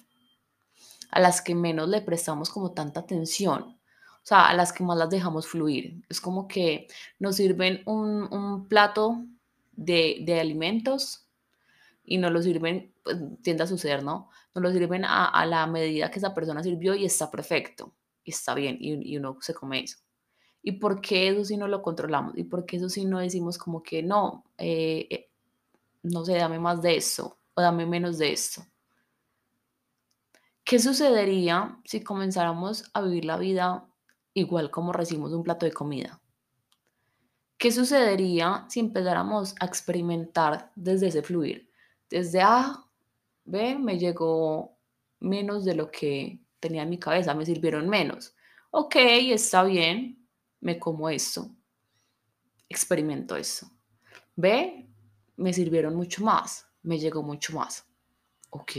a 1.10 1.20
las 1.20 1.42
que 1.42 1.56
menos 1.56 1.90
le 1.90 2.02
prestamos 2.02 2.52
como 2.52 2.72
tanta 2.72 3.00
atención 3.00 3.80
o 4.24 4.26
sea, 4.28 4.48
a 4.48 4.54
las 4.54 4.72
que 4.72 4.84
más 4.84 4.96
las 4.96 5.10
dejamos 5.10 5.48
fluir. 5.48 6.06
Es 6.08 6.22
como 6.22 6.48
que 6.48 6.88
nos 7.18 7.38
sirven 7.38 7.82
un, 7.88 8.68
plato 8.70 9.26
de, 9.72 10.40
alimentos 10.40 11.28
y 12.04 12.20
nos 12.20 12.32
lo 12.32 12.44
sirven, 12.44 12.94
pues, 13.04 13.18
tiende 13.42 13.64
a 13.64 13.68
suceder, 13.68 14.04
¿no? 14.04 14.30
Nos 14.54 14.62
lo 14.62 14.72
sirven 14.72 15.04
a, 15.04 15.44
la 15.48 15.66
medida 15.66 16.12
que 16.12 16.20
esa 16.20 16.36
persona 16.36 16.62
sirvió 16.62 16.94
y 16.94 17.06
está 17.06 17.32
perfecto, 17.32 17.96
y 18.24 18.32
está 18.32 18.54
bien, 18.54 18.78
y, 18.80 19.18
uno 19.18 19.38
se 19.42 19.54
come 19.54 19.84
eso. 19.84 19.98
¿Y 20.64 20.74
por 20.74 21.02
qué 21.02 21.30
eso 21.30 21.44
sí 21.44 21.58
no 21.58 21.68
lo 21.68 21.82
controlamos? 21.82 22.38
¿Y 22.38 22.44
por 22.44 22.66
qué 22.66 22.78
eso 22.78 22.90
sí 22.90 23.06
no 23.06 23.20
decimos 23.20 23.58
como 23.58 23.82
que 23.82 24.04
no, 24.04 24.46
eh, 24.58 25.08
eh, 25.10 25.30
no 26.04 26.24
sé, 26.24 26.36
dame 26.36 26.60
más 26.60 26.82
de 26.82 26.98
eso 26.98 27.40
o 27.56 27.62
dame 27.62 27.86
menos 27.86 28.18
de 28.18 28.32
esto? 28.34 28.64
¿Qué 30.64 30.78
sucedería 30.80 31.80
si 31.84 32.04
comenzáramos 32.04 32.90
a 32.94 33.02
vivir 33.02 33.26
la 33.26 33.38
vida 33.38 33.88
igual 34.34 34.72
como 34.72 34.94
recibimos 34.94 35.34
un 35.34 35.44
plato 35.44 35.66
de 35.66 35.74
comida. 35.74 36.22
¿Qué 37.58 37.72
sucedería 37.72 38.66
si 38.70 38.80
empezáramos 38.80 39.56
a 39.60 39.66
experimentar 39.66 40.72
desde 40.76 41.08
ese 41.08 41.22
fluir? 41.22 41.70
Desde, 42.10 42.42
ah, 42.42 42.86
ve, 43.46 43.78
me 43.78 44.00
llegó 44.00 44.78
menos 45.20 45.64
de 45.64 45.76
lo 45.76 45.92
que 45.92 46.41
tenía 46.62 46.84
en 46.84 46.90
mi 46.90 46.98
cabeza, 46.98 47.34
me 47.34 47.46
sirvieron 47.46 47.90
menos. 47.90 48.34
Ok, 48.72 48.96
está 48.96 49.64
bien, 49.64 50.26
me 50.62 50.80
como 50.80 51.10
esto, 51.10 51.50
experimento 52.70 53.36
eso. 53.36 53.70
Ve, 54.38 54.88
me 55.36 55.52
sirvieron 55.52 55.96
mucho 55.96 56.24
más, 56.24 56.66
me 56.84 56.98
llegó 56.98 57.22
mucho 57.24 57.54
más. 57.54 57.86
Ok, 58.52 58.72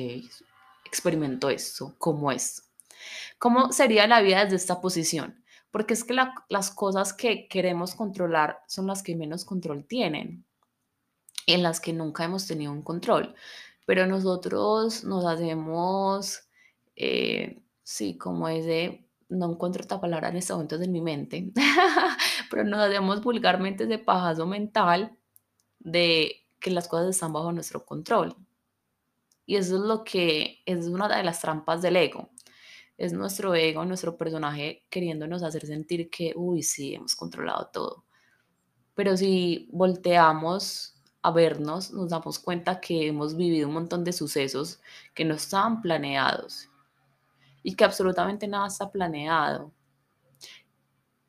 experimento 0.87 1.51
esto, 1.51 1.95
como 1.99 2.33
esto. 2.33 2.63
¿Cómo 3.39 3.73
sería 3.73 4.07
la 4.07 4.23
vida 4.23 4.45
desde 4.45 4.57
esta 4.57 4.81
posición? 4.81 5.43
porque 5.73 5.95
es 5.95 6.05
que 6.05 6.15
las 6.49 6.71
cosas 6.71 7.15
que 7.15 7.49
queremos 7.49 7.95
controlar 7.95 8.61
son 8.69 8.87
las 8.87 9.03
que 9.03 9.17
menos 9.17 9.45
control 9.45 9.87
tienen, 9.87 10.45
en 11.47 11.63
las 11.63 11.81
que 11.81 11.95
nunca 11.95 12.25
hemos 12.25 12.47
tenido 12.47 12.71
un 12.71 12.83
control. 12.83 13.35
Pero 13.87 14.07
nosotros 14.07 15.03
nos 15.03 15.25
hacemos, 15.25 16.47
eh, 16.95 17.62
sí, 17.83 18.17
como 18.19 18.49
es 18.49 18.65
de, 18.67 19.09
no 19.29 19.53
encuentro 19.53 19.83
esta 19.83 20.01
palabra 20.01 20.29
en 20.29 20.37
este 20.37 20.53
momento 20.53 20.77
en 20.77 20.93
mi 20.93 21.01
mente, 21.01 21.53
pero 22.51 22.65
nos 22.65 22.81
hacemos 22.81 23.23
vulgarmente 23.23 23.85
ese 23.85 23.99
pajazo 23.99 24.47
mental 24.47 25.17
de 25.79 26.37
que 26.61 26.71
las 26.71 26.89
cosas 26.89 27.11
están 27.11 27.33
bajo 27.33 27.53
nuestro 27.53 27.85
control. 27.85 28.37
Y 29.47 29.57
eso 29.57 29.77
es 29.77 29.83
lo 29.83 30.05
que 30.05 30.63
es 30.67 30.87
una 30.87 31.09
de 31.09 31.25
las 31.25 31.41
trampas 31.41 31.83
del 31.83 31.97
ego 31.97 32.31
es 33.03 33.13
nuestro 33.13 33.55
ego, 33.55 33.85
nuestro 33.85 34.17
personaje 34.17 34.85
queriéndonos 34.89 35.43
hacer 35.43 35.67
sentir 35.67 36.09
que, 36.09 36.33
uy, 36.37 36.63
sí, 36.63 36.95
hemos 36.95 37.17
controlado 37.17 37.69
todo. 37.73 38.05
Pero 38.95 39.17
si 39.17 39.69
volteamos 39.73 40.95
a 41.23 41.33
vernos, 41.33 41.93
nos 41.93 42.11
damos 42.11 42.39
cuenta 42.39 42.81
que 42.81 43.09
hemos 43.09 43.37
vivido 43.37 43.67
un 43.67 43.75
montón 43.75 44.05
de 44.05 44.13
sucesos 44.13 44.81
que 45.15 45.25
no 45.25 45.35
estaban 45.35 45.83
planeados 45.83 46.69
y 47.63 47.75
que 47.75 47.85
absolutamente 47.85 48.47
nada 48.49 48.67
está 48.69 48.91
planeado. 48.91 49.73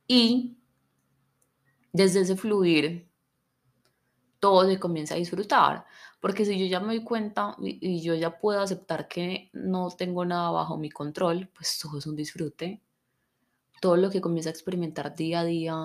Y 0.07 0.57
desde 1.91 2.21
ese 2.21 2.35
fluir, 2.35 3.07
todo 4.39 4.67
se 4.67 4.79
comienza 4.79 5.15
a 5.15 5.17
disfrutar, 5.17 5.85
Porque 6.19 6.45
si 6.45 6.59
yo 6.59 6.65
ya 6.65 6.79
me 6.79 6.87
doy 6.87 7.03
cuenta 7.03 7.55
y, 7.61 8.01
yo 8.01 8.13
ya 8.15 8.37
puedo 8.39 8.59
aceptar 8.61 9.07
que 9.07 9.49
no 9.53 9.89
tengo 9.91 10.25
nada 10.25 10.51
bajo 10.51 10.77
mi 10.77 10.89
control, 10.89 11.49
pues 11.53 11.79
todo 11.81 11.97
es 11.97 12.07
un 12.07 12.15
disfrute. 12.15 12.81
Todo 13.81 13.97
lo 13.97 14.09
que 14.09 14.21
comienza 14.21 14.49
a 14.49 14.51
experimentar 14.51 15.15
día 15.15 15.41
a 15.41 15.45
día 15.45 15.75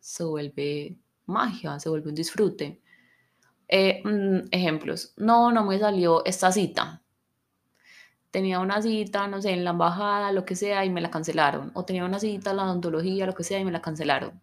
se 0.00 0.24
vuelve 0.24 0.98
magia, 1.26 1.78
se 1.80 1.88
vuelve 1.88 2.10
un 2.10 2.14
disfrute. 2.14 2.82
Eh, 3.68 4.02
mm, 4.04 4.48
ejemplos, 4.50 5.14
no, 5.16 5.50
no 5.52 5.64
me 5.64 5.78
salió 5.78 6.24
esta 6.24 6.52
cita. 6.52 7.03
Tenía 8.34 8.58
una 8.58 8.82
cita, 8.82 9.28
no 9.28 9.40
sé, 9.40 9.52
en 9.52 9.62
la 9.62 9.70
embajada, 9.70 10.32
lo 10.32 10.44
que 10.44 10.56
sea, 10.56 10.84
y 10.84 10.90
me 10.90 11.00
la 11.00 11.08
cancelaron. 11.08 11.70
O 11.74 11.84
tenía 11.84 12.04
una 12.04 12.18
cita 12.18 12.50
en 12.50 12.56
la 12.56 12.64
odontología, 12.64 13.26
lo 13.26 13.32
que 13.32 13.44
sea, 13.44 13.60
y 13.60 13.64
me 13.64 13.70
la 13.70 13.80
cancelaron. 13.80 14.42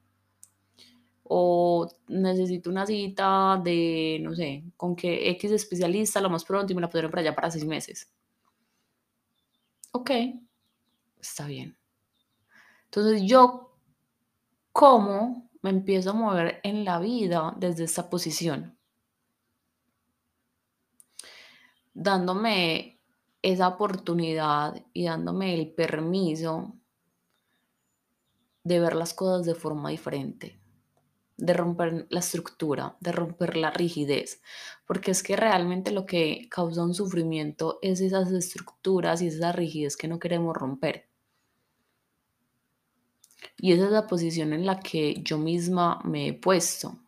O 1.24 1.90
necesito 2.08 2.70
una 2.70 2.86
cita 2.86 3.60
de, 3.62 4.20
no 4.22 4.34
sé, 4.34 4.64
con 4.78 4.96
que 4.96 5.30
X 5.32 5.52
especialista 5.52 6.22
lo 6.22 6.30
más 6.30 6.46
pronto 6.46 6.72
y 6.72 6.76
me 6.76 6.80
la 6.80 6.88
pusieron 6.88 7.12
para 7.12 7.22
allá 7.22 7.36
para 7.36 7.52
seis 7.52 7.66
meses. 7.66 8.10
Ok, 9.92 10.12
está 11.20 11.46
bien. 11.48 11.76
Entonces 12.86 13.24
yo, 13.24 13.76
¿cómo 14.72 15.50
me 15.62 15.70
empiezo 15.70 16.12
a 16.12 16.14
mover 16.14 16.62
en 16.64 16.86
la 16.86 16.98
vida 17.00 17.54
desde 17.58 17.84
esta 17.84 18.10
posición? 18.10 18.78
Dándome 21.94 23.01
esa 23.42 23.68
oportunidad 23.68 24.86
y 24.94 25.06
dándome 25.06 25.54
el 25.56 25.72
permiso 25.72 26.76
de 28.64 28.80
ver 28.80 28.96
las 28.96 29.14
cosas 29.14 29.46
de 29.46 29.56
forma 29.56 29.90
diferente, 29.90 30.60
de 31.38 31.54
romper 31.54 32.06
la 32.10 32.20
estructura, 32.20 32.98
de 33.00 33.12
romper 33.12 33.58
la 33.58 33.72
rigidez, 33.72 34.42
porque 34.86 35.12
es 35.12 35.24
que 35.24 35.36
realmente 35.36 35.92
lo 35.92 36.06
que 36.06 36.48
causa 36.50 36.84
un 36.84 36.94
sufrimiento 36.94 37.80
es 37.82 38.02
esas 38.02 38.32
estructuras 38.32 39.22
y 39.22 39.28
esa 39.28 39.52
rigidez 39.52 39.98
que 39.98 40.08
no 40.08 40.20
queremos 40.20 40.56
romper. 40.56 41.10
Y 43.58 43.74
esa 43.74 43.86
es 43.86 43.92
la 43.92 44.08
posición 44.08 44.54
en 44.54 44.66
la 44.66 44.80
que 44.80 45.22
yo 45.24 45.38
misma 45.38 46.00
me 46.04 46.28
he 46.28 46.34
puesto. 46.34 47.00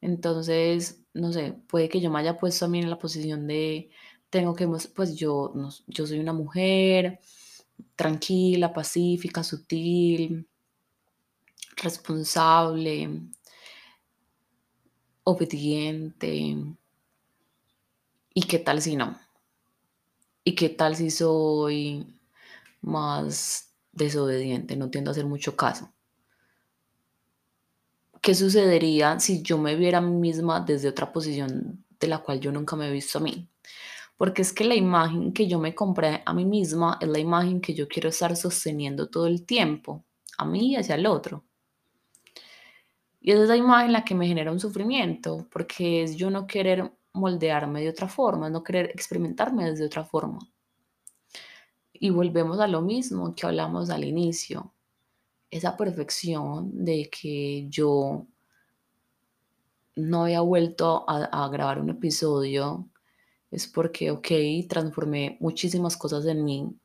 Entonces, 0.00 1.04
no 1.14 1.32
sé, 1.32 1.52
puede 1.68 1.88
que 1.88 2.00
yo 2.00 2.10
me 2.10 2.20
haya 2.20 2.36
puesto 2.36 2.64
a 2.64 2.68
mí 2.68 2.80
en 2.80 2.90
la 2.90 2.98
posición 2.98 3.46
de, 3.46 3.90
tengo 4.30 4.54
que, 4.54 4.66
pues 4.94 5.14
yo, 5.16 5.52
yo 5.86 6.06
soy 6.06 6.18
una 6.18 6.32
mujer 6.32 7.20
tranquila, 7.94 8.72
pacífica, 8.72 9.42
sutil, 9.42 10.48
responsable, 11.76 13.20
obediente. 15.24 16.56
¿Y 18.34 18.42
qué 18.42 18.58
tal 18.58 18.82
si 18.82 18.96
no? 18.96 19.18
¿Y 20.44 20.54
qué 20.54 20.68
tal 20.68 20.96
si 20.96 21.10
soy 21.10 22.06
más 22.82 23.74
desobediente? 23.92 24.76
No 24.76 24.90
tiendo 24.90 25.10
a 25.10 25.12
hacer 25.12 25.26
mucho 25.26 25.56
caso. 25.56 25.92
¿Qué 28.22 28.34
sucedería 28.34 29.20
si 29.20 29.42
yo 29.42 29.58
me 29.58 29.76
viera 29.76 29.98
a 29.98 30.00
mí 30.00 30.12
misma 30.12 30.60
desde 30.60 30.88
otra 30.88 31.12
posición 31.12 31.84
de 31.98 32.08
la 32.08 32.18
cual 32.18 32.40
yo 32.40 32.52
nunca 32.52 32.76
me 32.76 32.88
he 32.88 32.92
visto 32.92 33.18
a 33.18 33.22
mí? 33.22 33.48
Porque 34.16 34.42
es 34.42 34.52
que 34.52 34.64
la 34.64 34.74
imagen 34.74 35.32
que 35.32 35.46
yo 35.46 35.58
me 35.58 35.74
compré 35.74 36.22
a 36.24 36.32
mí 36.32 36.44
misma 36.44 36.98
es 37.00 37.08
la 37.08 37.18
imagen 37.18 37.60
que 37.60 37.74
yo 37.74 37.86
quiero 37.86 38.08
estar 38.08 38.34
sosteniendo 38.36 39.08
todo 39.08 39.26
el 39.26 39.44
tiempo, 39.44 40.04
a 40.38 40.44
mí 40.44 40.72
y 40.72 40.76
hacia 40.76 40.94
el 40.94 41.06
otro. 41.06 41.44
Y 43.20 43.32
es 43.32 43.40
esa 43.40 43.56
imagen 43.56 43.92
la 43.92 44.04
que 44.04 44.14
me 44.14 44.26
genera 44.26 44.52
un 44.52 44.60
sufrimiento, 44.60 45.48
porque 45.50 46.04
es 46.04 46.16
yo 46.16 46.30
no 46.30 46.46
querer 46.46 46.92
moldearme 47.12 47.80
de 47.80 47.88
otra 47.88 48.08
forma, 48.08 48.48
no 48.48 48.62
querer 48.62 48.90
experimentarme 48.90 49.68
desde 49.68 49.86
otra 49.86 50.04
forma. 50.04 50.38
Y 51.92 52.10
volvemos 52.10 52.60
a 52.60 52.68
lo 52.68 52.82
mismo 52.82 53.34
que 53.34 53.46
hablamos 53.46 53.90
al 53.90 54.04
inicio, 54.04 54.72
esa 55.50 55.76
perfección 55.76 56.84
de 56.84 57.10
que 57.10 57.66
yo 57.68 58.26
no 59.96 60.24
había 60.24 60.42
vuelto 60.42 61.04
a, 61.08 61.24
a 61.24 61.48
grabar 61.48 61.80
un 61.80 61.90
episodio 61.90 62.88
es 63.50 63.66
porque, 63.66 64.10
ok, 64.10 64.28
transformé 64.68 65.36
muchísimas 65.40 65.96
cosas 65.96 66.26
en 66.26 66.44
mí, 66.44 66.76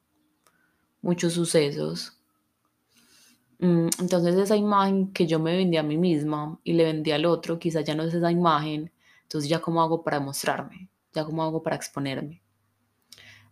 muchos 1.01 1.33
sucesos. 1.33 2.17
Mm, 3.59 3.89
entonces 3.99 4.35
esa 4.35 4.55
imagen 4.55 5.11
que 5.13 5.27
yo 5.27 5.39
me 5.39 5.55
vendí 5.55 5.77
a 5.77 5.83
mí 5.83 5.97
misma 5.97 6.59
y 6.63 6.73
le 6.73 6.83
vendí 6.83 7.11
al 7.11 7.25
otro, 7.25 7.59
quizás 7.59 7.85
ya 7.85 7.95
no 7.95 8.03
es 8.03 8.13
esa 8.13 8.31
imagen, 8.31 8.91
entonces 9.23 9.49
ya 9.49 9.59
cómo 9.59 9.81
hago 9.81 10.03
para 10.03 10.19
mostrarme, 10.19 10.89
ya 11.13 11.25
cómo 11.25 11.43
hago 11.43 11.61
para 11.61 11.75
exponerme. 11.75 12.41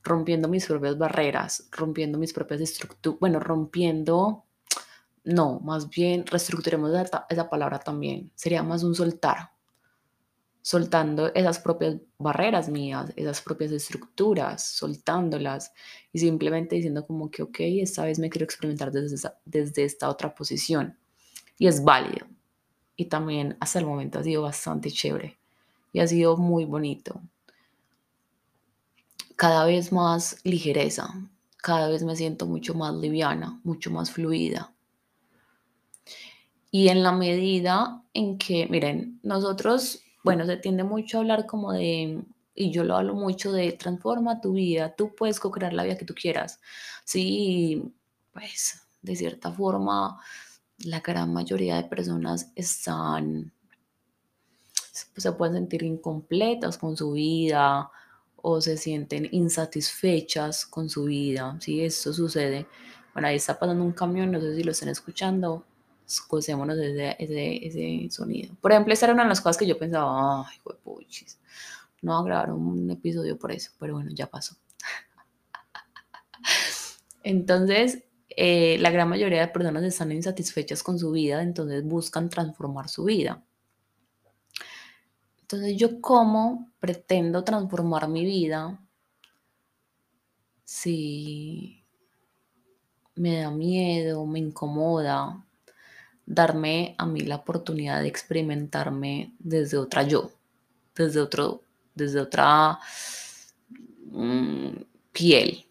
Rompiendo 0.03 0.47
mis 0.47 0.65
propias 0.65 0.97
barreras, 0.97 1.67
rompiendo 1.71 2.17
mis 2.17 2.33
propias 2.33 2.61
estructuras, 2.61 3.19
bueno, 3.19 3.39
rompiendo, 3.39 4.45
no, 5.23 5.59
más 5.59 5.89
bien 5.89 6.25
reestructuremos 6.25 6.91
esa, 6.91 7.25
esa 7.29 7.49
palabra 7.49 7.79
también, 7.79 8.31
sería 8.35 8.63
más 8.63 8.83
un 8.83 8.95
soltar, 8.95 9.51
soltando 10.69 11.33
esas 11.33 11.57
propias 11.57 11.95
barreras 12.19 12.69
mías, 12.69 13.11
esas 13.15 13.41
propias 13.41 13.71
estructuras, 13.71 14.63
soltándolas 14.63 15.73
y 16.13 16.19
simplemente 16.19 16.75
diciendo 16.75 17.07
como 17.07 17.31
que, 17.31 17.41
ok, 17.41 17.57
esta 17.81 18.05
vez 18.05 18.19
me 18.19 18.29
quiero 18.29 18.45
experimentar 18.45 18.91
desde, 18.91 19.31
desde 19.45 19.83
esta 19.83 20.07
otra 20.07 20.35
posición. 20.35 20.95
Y 21.57 21.65
es 21.65 21.83
válido. 21.83 22.27
Y 22.95 23.05
también 23.05 23.57
hasta 23.59 23.79
el 23.79 23.87
momento 23.87 24.19
ha 24.19 24.23
sido 24.23 24.43
bastante 24.43 24.91
chévere 24.91 25.39
y 25.91 26.01
ha 26.01 26.07
sido 26.07 26.37
muy 26.37 26.65
bonito. 26.65 27.19
Cada 29.35 29.65
vez 29.65 29.91
más 29.91 30.39
ligereza, 30.43 31.15
cada 31.57 31.89
vez 31.89 32.03
me 32.03 32.15
siento 32.15 32.45
mucho 32.45 32.75
más 32.75 32.93
liviana, 32.93 33.59
mucho 33.63 33.89
más 33.89 34.11
fluida. 34.11 34.71
Y 36.69 36.89
en 36.89 37.01
la 37.01 37.11
medida 37.11 38.03
en 38.13 38.37
que, 38.37 38.67
miren, 38.67 39.19
nosotros 39.23 40.03
bueno, 40.23 40.45
se 40.45 40.57
tiende 40.57 40.83
mucho 40.83 41.17
a 41.17 41.21
hablar 41.21 41.45
como 41.45 41.73
de, 41.73 42.23
y 42.53 42.71
yo 42.71 42.83
lo 42.83 42.95
hablo 42.95 43.15
mucho 43.15 43.51
de 43.51 43.71
transforma 43.73 44.41
tu 44.41 44.53
vida, 44.53 44.95
tú 44.95 45.15
puedes 45.15 45.39
co-crear 45.39 45.73
la 45.73 45.83
vida 45.83 45.97
que 45.97 46.05
tú 46.05 46.13
quieras. 46.13 46.59
Sí, 47.05 47.93
pues 48.33 48.81
de 49.01 49.15
cierta 49.15 49.51
forma, 49.51 50.19
la 50.79 50.99
gran 50.99 51.33
mayoría 51.33 51.77
de 51.77 51.83
personas 51.83 52.51
están, 52.55 53.51
se 55.15 55.31
pueden 55.33 55.55
sentir 55.55 55.83
incompletas 55.83 56.77
con 56.77 56.95
su 56.97 57.13
vida 57.13 57.89
o 58.35 58.61
se 58.61 58.77
sienten 58.77 59.27
insatisfechas 59.31 60.65
con 60.65 60.89
su 60.89 61.05
vida. 61.05 61.57
Sí, 61.59 61.81
esto 61.83 62.13
sucede. 62.13 62.67
Bueno, 63.13 63.27
ahí 63.27 63.35
está 63.35 63.57
pasando 63.57 63.83
un 63.83 63.91
camión, 63.91 64.31
no 64.31 64.39
sé 64.39 64.55
si 64.55 64.63
lo 64.63 64.71
están 64.71 64.89
escuchando, 64.89 65.65
escuchémonos 66.09 66.77
ese, 66.77 67.15
ese, 67.19 67.67
ese, 67.67 68.11
sonido. 68.11 68.55
Por 68.59 68.71
ejemplo, 68.71 68.93
esta 68.93 69.05
era 69.05 69.13
una 69.13 69.23
de 69.23 69.29
las 69.29 69.41
cosas 69.41 69.57
que 69.57 69.67
yo 69.67 69.77
pensaba, 69.77 70.47
ay, 70.49 70.57
puchis, 70.83 71.39
no 72.01 72.13
voy 72.13 72.21
a 72.21 72.25
grabar 72.25 72.51
un 72.53 72.89
episodio 72.89 73.37
por 73.37 73.51
eso, 73.51 73.71
pero 73.79 73.93
bueno, 73.93 74.09
ya 74.13 74.27
pasó. 74.27 74.55
Entonces, 77.23 78.03
eh, 78.29 78.77
la 78.79 78.89
gran 78.89 79.09
mayoría 79.09 79.41
de 79.41 79.47
personas 79.49 79.83
están 79.83 80.11
insatisfechas 80.11 80.81
con 80.81 80.97
su 80.97 81.11
vida, 81.11 81.41
entonces 81.41 81.83
buscan 81.83 82.29
transformar 82.29 82.87
su 82.87 83.03
vida. 83.03 83.43
Entonces, 85.41 85.75
¿yo 85.77 85.99
cómo 85.99 86.71
pretendo 86.79 87.43
transformar 87.43 88.07
mi 88.07 88.23
vida 88.23 88.79
si 90.63 91.83
me 93.15 93.41
da 93.41 93.51
miedo, 93.51 94.25
me 94.25 94.39
incomoda, 94.39 95.45
darme 96.29 96.93
a 96.99 97.07
mí 97.07 97.21
la 97.21 97.37
oportunidad 97.37 98.01
de 98.01 98.07
experimentarme 98.07 99.33
desde 99.39 99.77
otra 99.77 100.03
yo, 100.03 100.31
desde, 100.95 101.19
otro, 101.19 101.63
desde 101.95 102.21
otra 102.21 102.79
mm, 104.05 104.69
piel. 105.11 105.65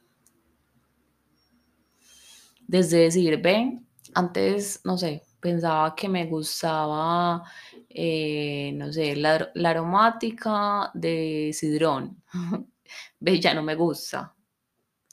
Desde 2.66 2.98
decir, 2.98 3.40
ven, 3.40 3.86
antes, 4.14 4.80
no 4.84 4.98
sé, 4.98 5.22
pensaba 5.40 5.94
que 5.94 6.08
me 6.08 6.26
gustaba, 6.26 7.44
eh, 7.88 8.72
no 8.74 8.92
sé, 8.92 9.14
la, 9.14 9.50
la, 9.54 9.70
aromática 9.70 10.90
de 10.92 11.52
sidrón. 11.54 12.20
ve, 13.20 13.40
ya 13.40 13.54
no 13.54 13.62
me 13.62 13.76
gusta. 13.76 14.34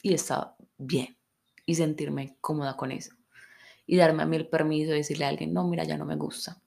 Y 0.02 0.12
está 0.14 0.56
bien. 0.76 1.16
Y 1.64 1.74
sentirme 1.76 2.36
cómoda 2.40 2.76
con 2.76 2.90
eso 2.92 3.15
y 3.86 3.96
darme 3.96 4.22
a 4.22 4.26
mí 4.26 4.36
el 4.36 4.48
permiso 4.48 4.90
de 4.90 4.98
decirle 4.98 5.24
a 5.24 5.28
alguien, 5.28 5.52
no, 5.52 5.64
mira, 5.64 5.84
ya 5.84 5.96
no 5.96 6.04
me 6.04 6.16
gusta, 6.16 6.60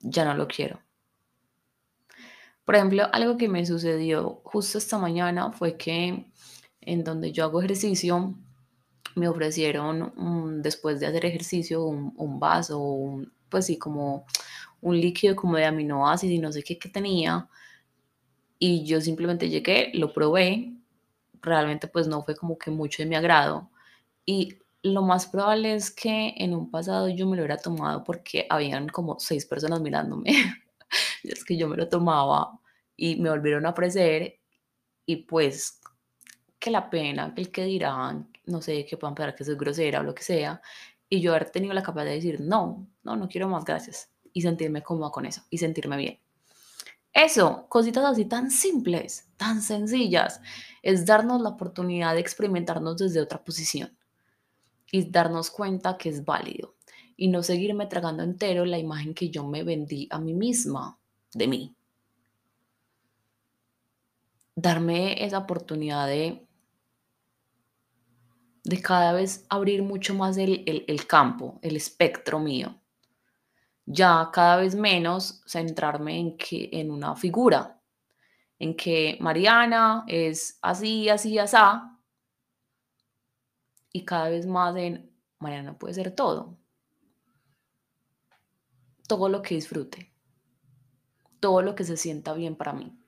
ya 0.00 0.24
no 0.24 0.34
lo 0.34 0.48
quiero. 0.48 0.80
Por 2.64 2.76
ejemplo, 2.76 3.08
algo 3.12 3.36
que 3.36 3.48
me 3.48 3.66
sucedió 3.66 4.40
justo 4.44 4.78
esta 4.78 4.98
mañana 4.98 5.52
fue 5.52 5.76
que 5.76 6.26
en 6.80 7.04
donde 7.04 7.32
yo 7.32 7.44
hago 7.44 7.60
ejercicio, 7.60 8.34
me 9.14 9.28
ofrecieron 9.28 10.62
después 10.62 11.00
de 11.00 11.06
hacer 11.06 11.24
ejercicio 11.26 11.84
un, 11.84 12.40
vaso, 12.40 13.22
pues 13.48 13.66
sí, 13.66 13.78
como 13.78 14.26
un 14.80 15.00
líquido 15.00 15.36
como 15.36 15.56
de 15.56 15.66
aminoácidos 15.66 16.34
y 16.34 16.38
no 16.38 16.52
sé 16.52 16.62
qué 16.62 16.78
que 16.78 16.88
tenía. 16.88 17.48
Y 18.58 18.84
yo 18.84 19.00
simplemente 19.00 19.48
llegué, 19.48 19.90
lo 19.94 20.12
probé, 20.12 20.72
realmente 21.42 21.88
pues 21.88 22.06
no 22.06 22.22
fue 22.22 22.36
como 22.36 22.56
que 22.58 22.70
mucho 22.70 23.02
de 23.02 23.08
mi 23.08 23.16
agrado. 23.16 23.70
Y 24.24 24.58
lo 24.82 25.02
más 25.02 25.26
probable 25.26 25.74
es 25.74 25.90
que 25.90 26.34
en 26.36 26.54
un 26.54 26.70
pasado 26.70 27.08
yo 27.08 27.26
me 27.26 27.36
lo 27.36 27.42
hubiera 27.42 27.56
tomado 27.56 28.02
porque 28.02 28.46
habían 28.50 28.88
como 28.88 29.18
seis 29.20 29.46
personas 29.46 29.80
mirándome. 29.80 30.32
es 31.22 31.44
que 31.44 31.56
yo 31.56 31.68
me 31.68 31.76
lo 31.76 31.88
tomaba 31.88 32.58
y 32.96 33.16
me 33.16 33.30
volvieron 33.30 33.64
a 33.66 33.70
ofrecer 33.70 34.40
y 35.06 35.16
pues 35.16 35.80
que 36.58 36.70
la 36.70 36.90
pena, 36.90 37.32
el 37.36 37.50
que 37.50 37.64
dirán, 37.64 38.30
no 38.46 38.60
sé, 38.60 38.84
que 38.84 38.96
puedan 38.96 39.14
pensar 39.14 39.34
que 39.34 39.44
soy 39.44 39.56
grosera 39.56 40.00
o 40.00 40.04
lo 40.04 40.14
que 40.14 40.22
sea, 40.22 40.60
y 41.08 41.20
yo 41.20 41.32
haber 41.32 41.50
tenido 41.50 41.74
la 41.74 41.82
capacidad 41.82 42.10
de 42.10 42.16
decir, 42.16 42.40
no, 42.40 42.86
no, 43.02 43.16
no 43.16 43.28
quiero 43.28 43.48
más, 43.48 43.64
gracias, 43.64 44.10
y 44.32 44.42
sentirme 44.42 44.82
cómoda 44.82 45.10
con 45.10 45.26
eso, 45.26 45.42
y 45.50 45.58
sentirme 45.58 45.96
bien. 45.96 46.20
Eso, 47.12 47.66
cositas 47.68 48.04
así 48.04 48.26
tan 48.26 48.50
simples, 48.50 49.28
tan 49.36 49.60
sencillas, 49.60 50.40
es 50.82 51.04
darnos 51.04 51.42
la 51.42 51.50
oportunidad 51.50 52.14
de 52.14 52.20
experimentarnos 52.20 52.96
desde 52.96 53.20
otra 53.20 53.42
posición 53.42 53.92
y 54.92 55.10
darnos 55.10 55.50
cuenta 55.50 55.98
que 55.98 56.10
es 56.10 56.24
válido 56.24 56.76
y 57.16 57.26
no 57.26 57.42
seguirme 57.42 57.86
tragando 57.86 58.22
entero 58.22 58.64
la 58.64 58.78
imagen 58.78 59.14
que 59.14 59.30
yo 59.30 59.44
me 59.44 59.64
vendí 59.64 60.06
a 60.12 60.20
mí 60.20 60.34
misma 60.34 61.00
de 61.34 61.48
mí. 61.48 61.76
Darme 64.54 65.24
esa 65.24 65.38
oportunidad 65.38 66.06
de, 66.06 66.46
de 68.62 68.80
cada 68.80 69.12
vez 69.12 69.44
abrir 69.48 69.82
mucho 69.82 70.14
más 70.14 70.36
el, 70.36 70.62
el 70.86 71.06
campo, 71.08 71.58
el 71.62 71.74
espectro 71.74 72.38
mío 72.38 72.78
ya 73.86 74.30
cada 74.32 74.56
vez 74.56 74.74
menos 74.74 75.42
centrarme 75.46 76.18
en, 76.18 76.36
que, 76.36 76.68
en 76.72 76.90
una 76.90 77.16
figura, 77.16 77.80
en 78.58 78.76
que 78.76 79.16
Mariana 79.20 80.04
es 80.06 80.58
así, 80.62 81.08
así, 81.08 81.38
así, 81.38 81.56
y 83.92 84.04
cada 84.04 84.28
vez 84.28 84.46
más 84.46 84.76
en 84.76 85.10
Mariana 85.38 85.78
puede 85.78 85.94
ser 85.94 86.14
todo, 86.14 86.58
todo 89.06 89.28
lo 89.28 89.42
que 89.42 89.54
disfrute, 89.54 90.12
todo 91.40 91.62
lo 91.62 91.74
que 91.74 91.84
se 91.84 91.96
sienta 91.96 92.32
bien 92.32 92.56
para 92.56 92.72
mí, 92.72 92.98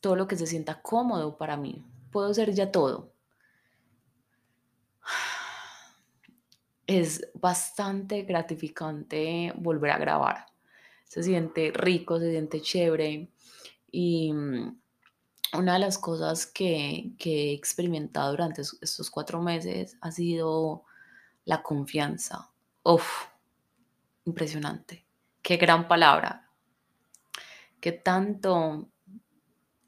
todo 0.00 0.16
lo 0.16 0.26
que 0.26 0.36
se 0.36 0.46
sienta 0.46 0.82
cómodo 0.82 1.36
para 1.36 1.56
mí, 1.56 1.84
puedo 2.10 2.32
ser 2.34 2.52
ya 2.52 2.72
todo. 2.72 3.12
es 6.86 7.28
bastante 7.34 8.22
gratificante 8.22 9.52
volver 9.56 9.90
a 9.90 9.98
grabar. 9.98 10.46
Se 11.04 11.22
siente 11.22 11.70
rico, 11.72 12.18
se 12.18 12.30
siente 12.30 12.60
chévere. 12.60 13.30
Y 13.90 14.32
mm, 14.32 14.80
una 15.52 15.74
de 15.74 15.78
las 15.78 15.98
cosas 15.98 16.46
que, 16.46 17.12
he 17.18 17.52
experimentado 17.52 18.30
durante 18.30 18.62
estos 18.62 19.10
cuatro 19.10 19.40
meses 19.40 19.96
ha 20.00 20.10
sido 20.10 20.84
la 21.44 21.62
confianza. 21.62 22.50
Uf, 22.82 23.26
impresionante. 24.24 25.04
Qué 25.42 25.56
gran 25.56 25.88
palabra. 25.88 26.50
Qué 27.80 27.92
tanto 27.92 28.88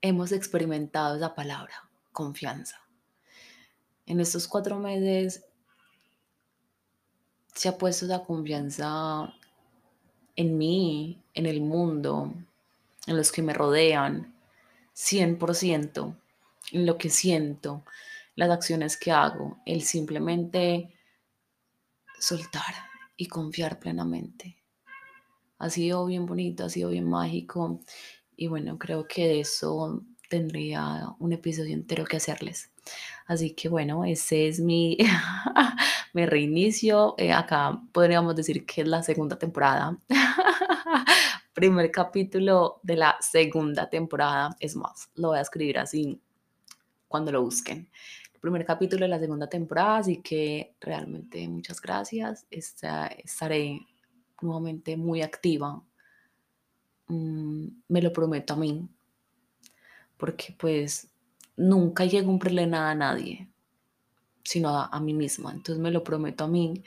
hemos 0.00 0.32
experimentado 0.32 1.16
esa 1.16 1.34
palabra, 1.34 1.88
confianza. 2.12 2.80
En 4.06 4.20
estos 4.20 4.46
cuatro 4.46 4.78
meses 4.78 5.44
se 7.54 7.68
ha 7.68 7.76
puesto 7.76 8.04
esa 8.04 8.24
confianza 8.24 9.34
en 10.36 10.56
mí, 10.56 11.20
en 11.34 11.46
el 11.46 11.60
mundo, 11.60 12.32
en 13.06 13.16
los 13.16 13.32
que 13.32 13.42
me 13.42 13.52
rodean, 13.52 14.37
100%, 14.98 16.16
en 16.72 16.86
lo 16.86 16.98
que 16.98 17.08
siento, 17.08 17.84
las 18.34 18.50
acciones 18.50 18.96
que 18.96 19.12
hago, 19.12 19.58
el 19.64 19.82
simplemente 19.82 20.92
soltar 22.18 22.74
y 23.16 23.26
confiar 23.26 23.78
plenamente. 23.78 24.56
Ha 25.58 25.70
sido 25.70 26.04
bien 26.06 26.26
bonito, 26.26 26.64
ha 26.64 26.68
sido 26.68 26.90
bien 26.90 27.08
mágico 27.08 27.80
y 28.36 28.48
bueno, 28.48 28.76
creo 28.76 29.06
que 29.06 29.28
de 29.28 29.40
eso 29.40 30.02
tendría 30.28 31.14
un 31.20 31.32
episodio 31.32 31.74
entero 31.74 32.04
que 32.04 32.16
hacerles. 32.16 32.70
Así 33.26 33.54
que 33.54 33.68
bueno, 33.68 34.04
ese 34.04 34.48
es 34.48 34.58
mi, 34.58 34.98
mi 36.12 36.26
reinicio. 36.26 37.14
Eh, 37.18 37.32
acá 37.32 37.80
podríamos 37.92 38.34
decir 38.34 38.66
que 38.66 38.82
es 38.82 38.88
la 38.88 39.02
segunda 39.02 39.38
temporada. 39.38 39.96
Primer 41.58 41.90
capítulo 41.90 42.78
de 42.84 42.94
la 42.94 43.16
segunda 43.20 43.90
temporada. 43.90 44.56
Es 44.60 44.76
más, 44.76 45.10
lo 45.16 45.30
voy 45.30 45.38
a 45.38 45.40
escribir 45.40 45.80
así 45.80 46.20
cuando 47.08 47.32
lo 47.32 47.42
busquen. 47.42 47.90
El 48.32 48.40
primer 48.40 48.64
capítulo 48.64 49.06
de 49.06 49.08
la 49.08 49.18
segunda 49.18 49.48
temporada, 49.48 49.96
así 49.96 50.18
que 50.18 50.76
realmente 50.80 51.48
muchas 51.48 51.80
gracias. 51.80 52.46
estaré 52.48 53.80
nuevamente 54.40 54.96
muy 54.96 55.20
activa. 55.20 55.82
Mm, 57.08 57.66
me 57.88 58.02
lo 58.02 58.12
prometo 58.12 58.54
a 58.54 58.56
mí. 58.56 58.88
Porque 60.16 60.54
pues 60.56 61.10
nunca 61.56 62.04
llego 62.04 62.22
a 62.22 62.30
cumplirle 62.30 62.68
nada 62.68 62.92
a 62.92 62.94
nadie, 62.94 63.48
sino 64.44 64.78
a, 64.78 65.00
mí 65.00 65.12
misma. 65.12 65.50
Entonces 65.50 65.82
me 65.82 65.90
lo 65.90 66.04
prometo 66.04 66.44
a 66.44 66.48
mí, 66.48 66.84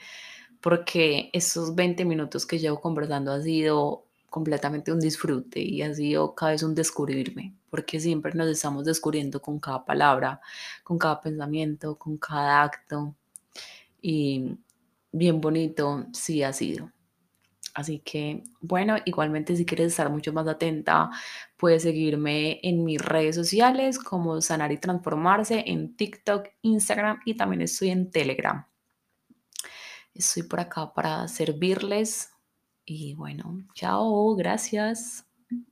porque 0.62 1.28
esos 1.34 1.74
20 1.74 2.06
minutos 2.06 2.46
que 2.46 2.58
llevo 2.58 2.80
conversando 2.80 3.32
ha 3.32 3.42
sido 3.42 4.06
completamente 4.32 4.90
un 4.90 4.98
disfrute 4.98 5.60
y 5.60 5.82
ha 5.82 5.94
sido 5.94 6.34
cada 6.34 6.52
vez 6.52 6.62
un 6.62 6.74
descubrirme, 6.74 7.54
porque 7.70 8.00
siempre 8.00 8.32
nos 8.34 8.48
estamos 8.48 8.84
descubriendo 8.86 9.42
con 9.42 9.60
cada 9.60 9.84
palabra, 9.84 10.40
con 10.82 10.98
cada 10.98 11.20
pensamiento, 11.20 11.98
con 11.98 12.16
cada 12.16 12.62
acto. 12.62 13.14
Y 14.00 14.56
bien 15.12 15.40
bonito 15.40 16.06
sí 16.14 16.42
ha 16.42 16.52
sido. 16.54 16.90
Así 17.74 18.00
que, 18.00 18.42
bueno, 18.60 18.96
igualmente 19.04 19.54
si 19.54 19.66
quieres 19.66 19.88
estar 19.88 20.08
mucho 20.10 20.32
más 20.32 20.48
atenta, 20.48 21.10
puedes 21.58 21.82
seguirme 21.82 22.58
en 22.62 22.84
mis 22.84 23.02
redes 23.02 23.36
sociales 23.36 23.98
como 23.98 24.40
Sanar 24.40 24.72
y 24.72 24.78
Transformarse 24.78 25.64
en 25.66 25.94
TikTok, 25.94 26.48
Instagram 26.62 27.20
y 27.26 27.36
también 27.36 27.60
estoy 27.60 27.90
en 27.90 28.10
Telegram. 28.10 28.66
Estoy 30.14 30.44
por 30.44 30.60
acá 30.60 30.94
para 30.94 31.28
servirles 31.28 32.31
y 32.84 33.14
bueno, 33.14 33.64
chao, 33.74 34.34
gracias. 34.36 35.26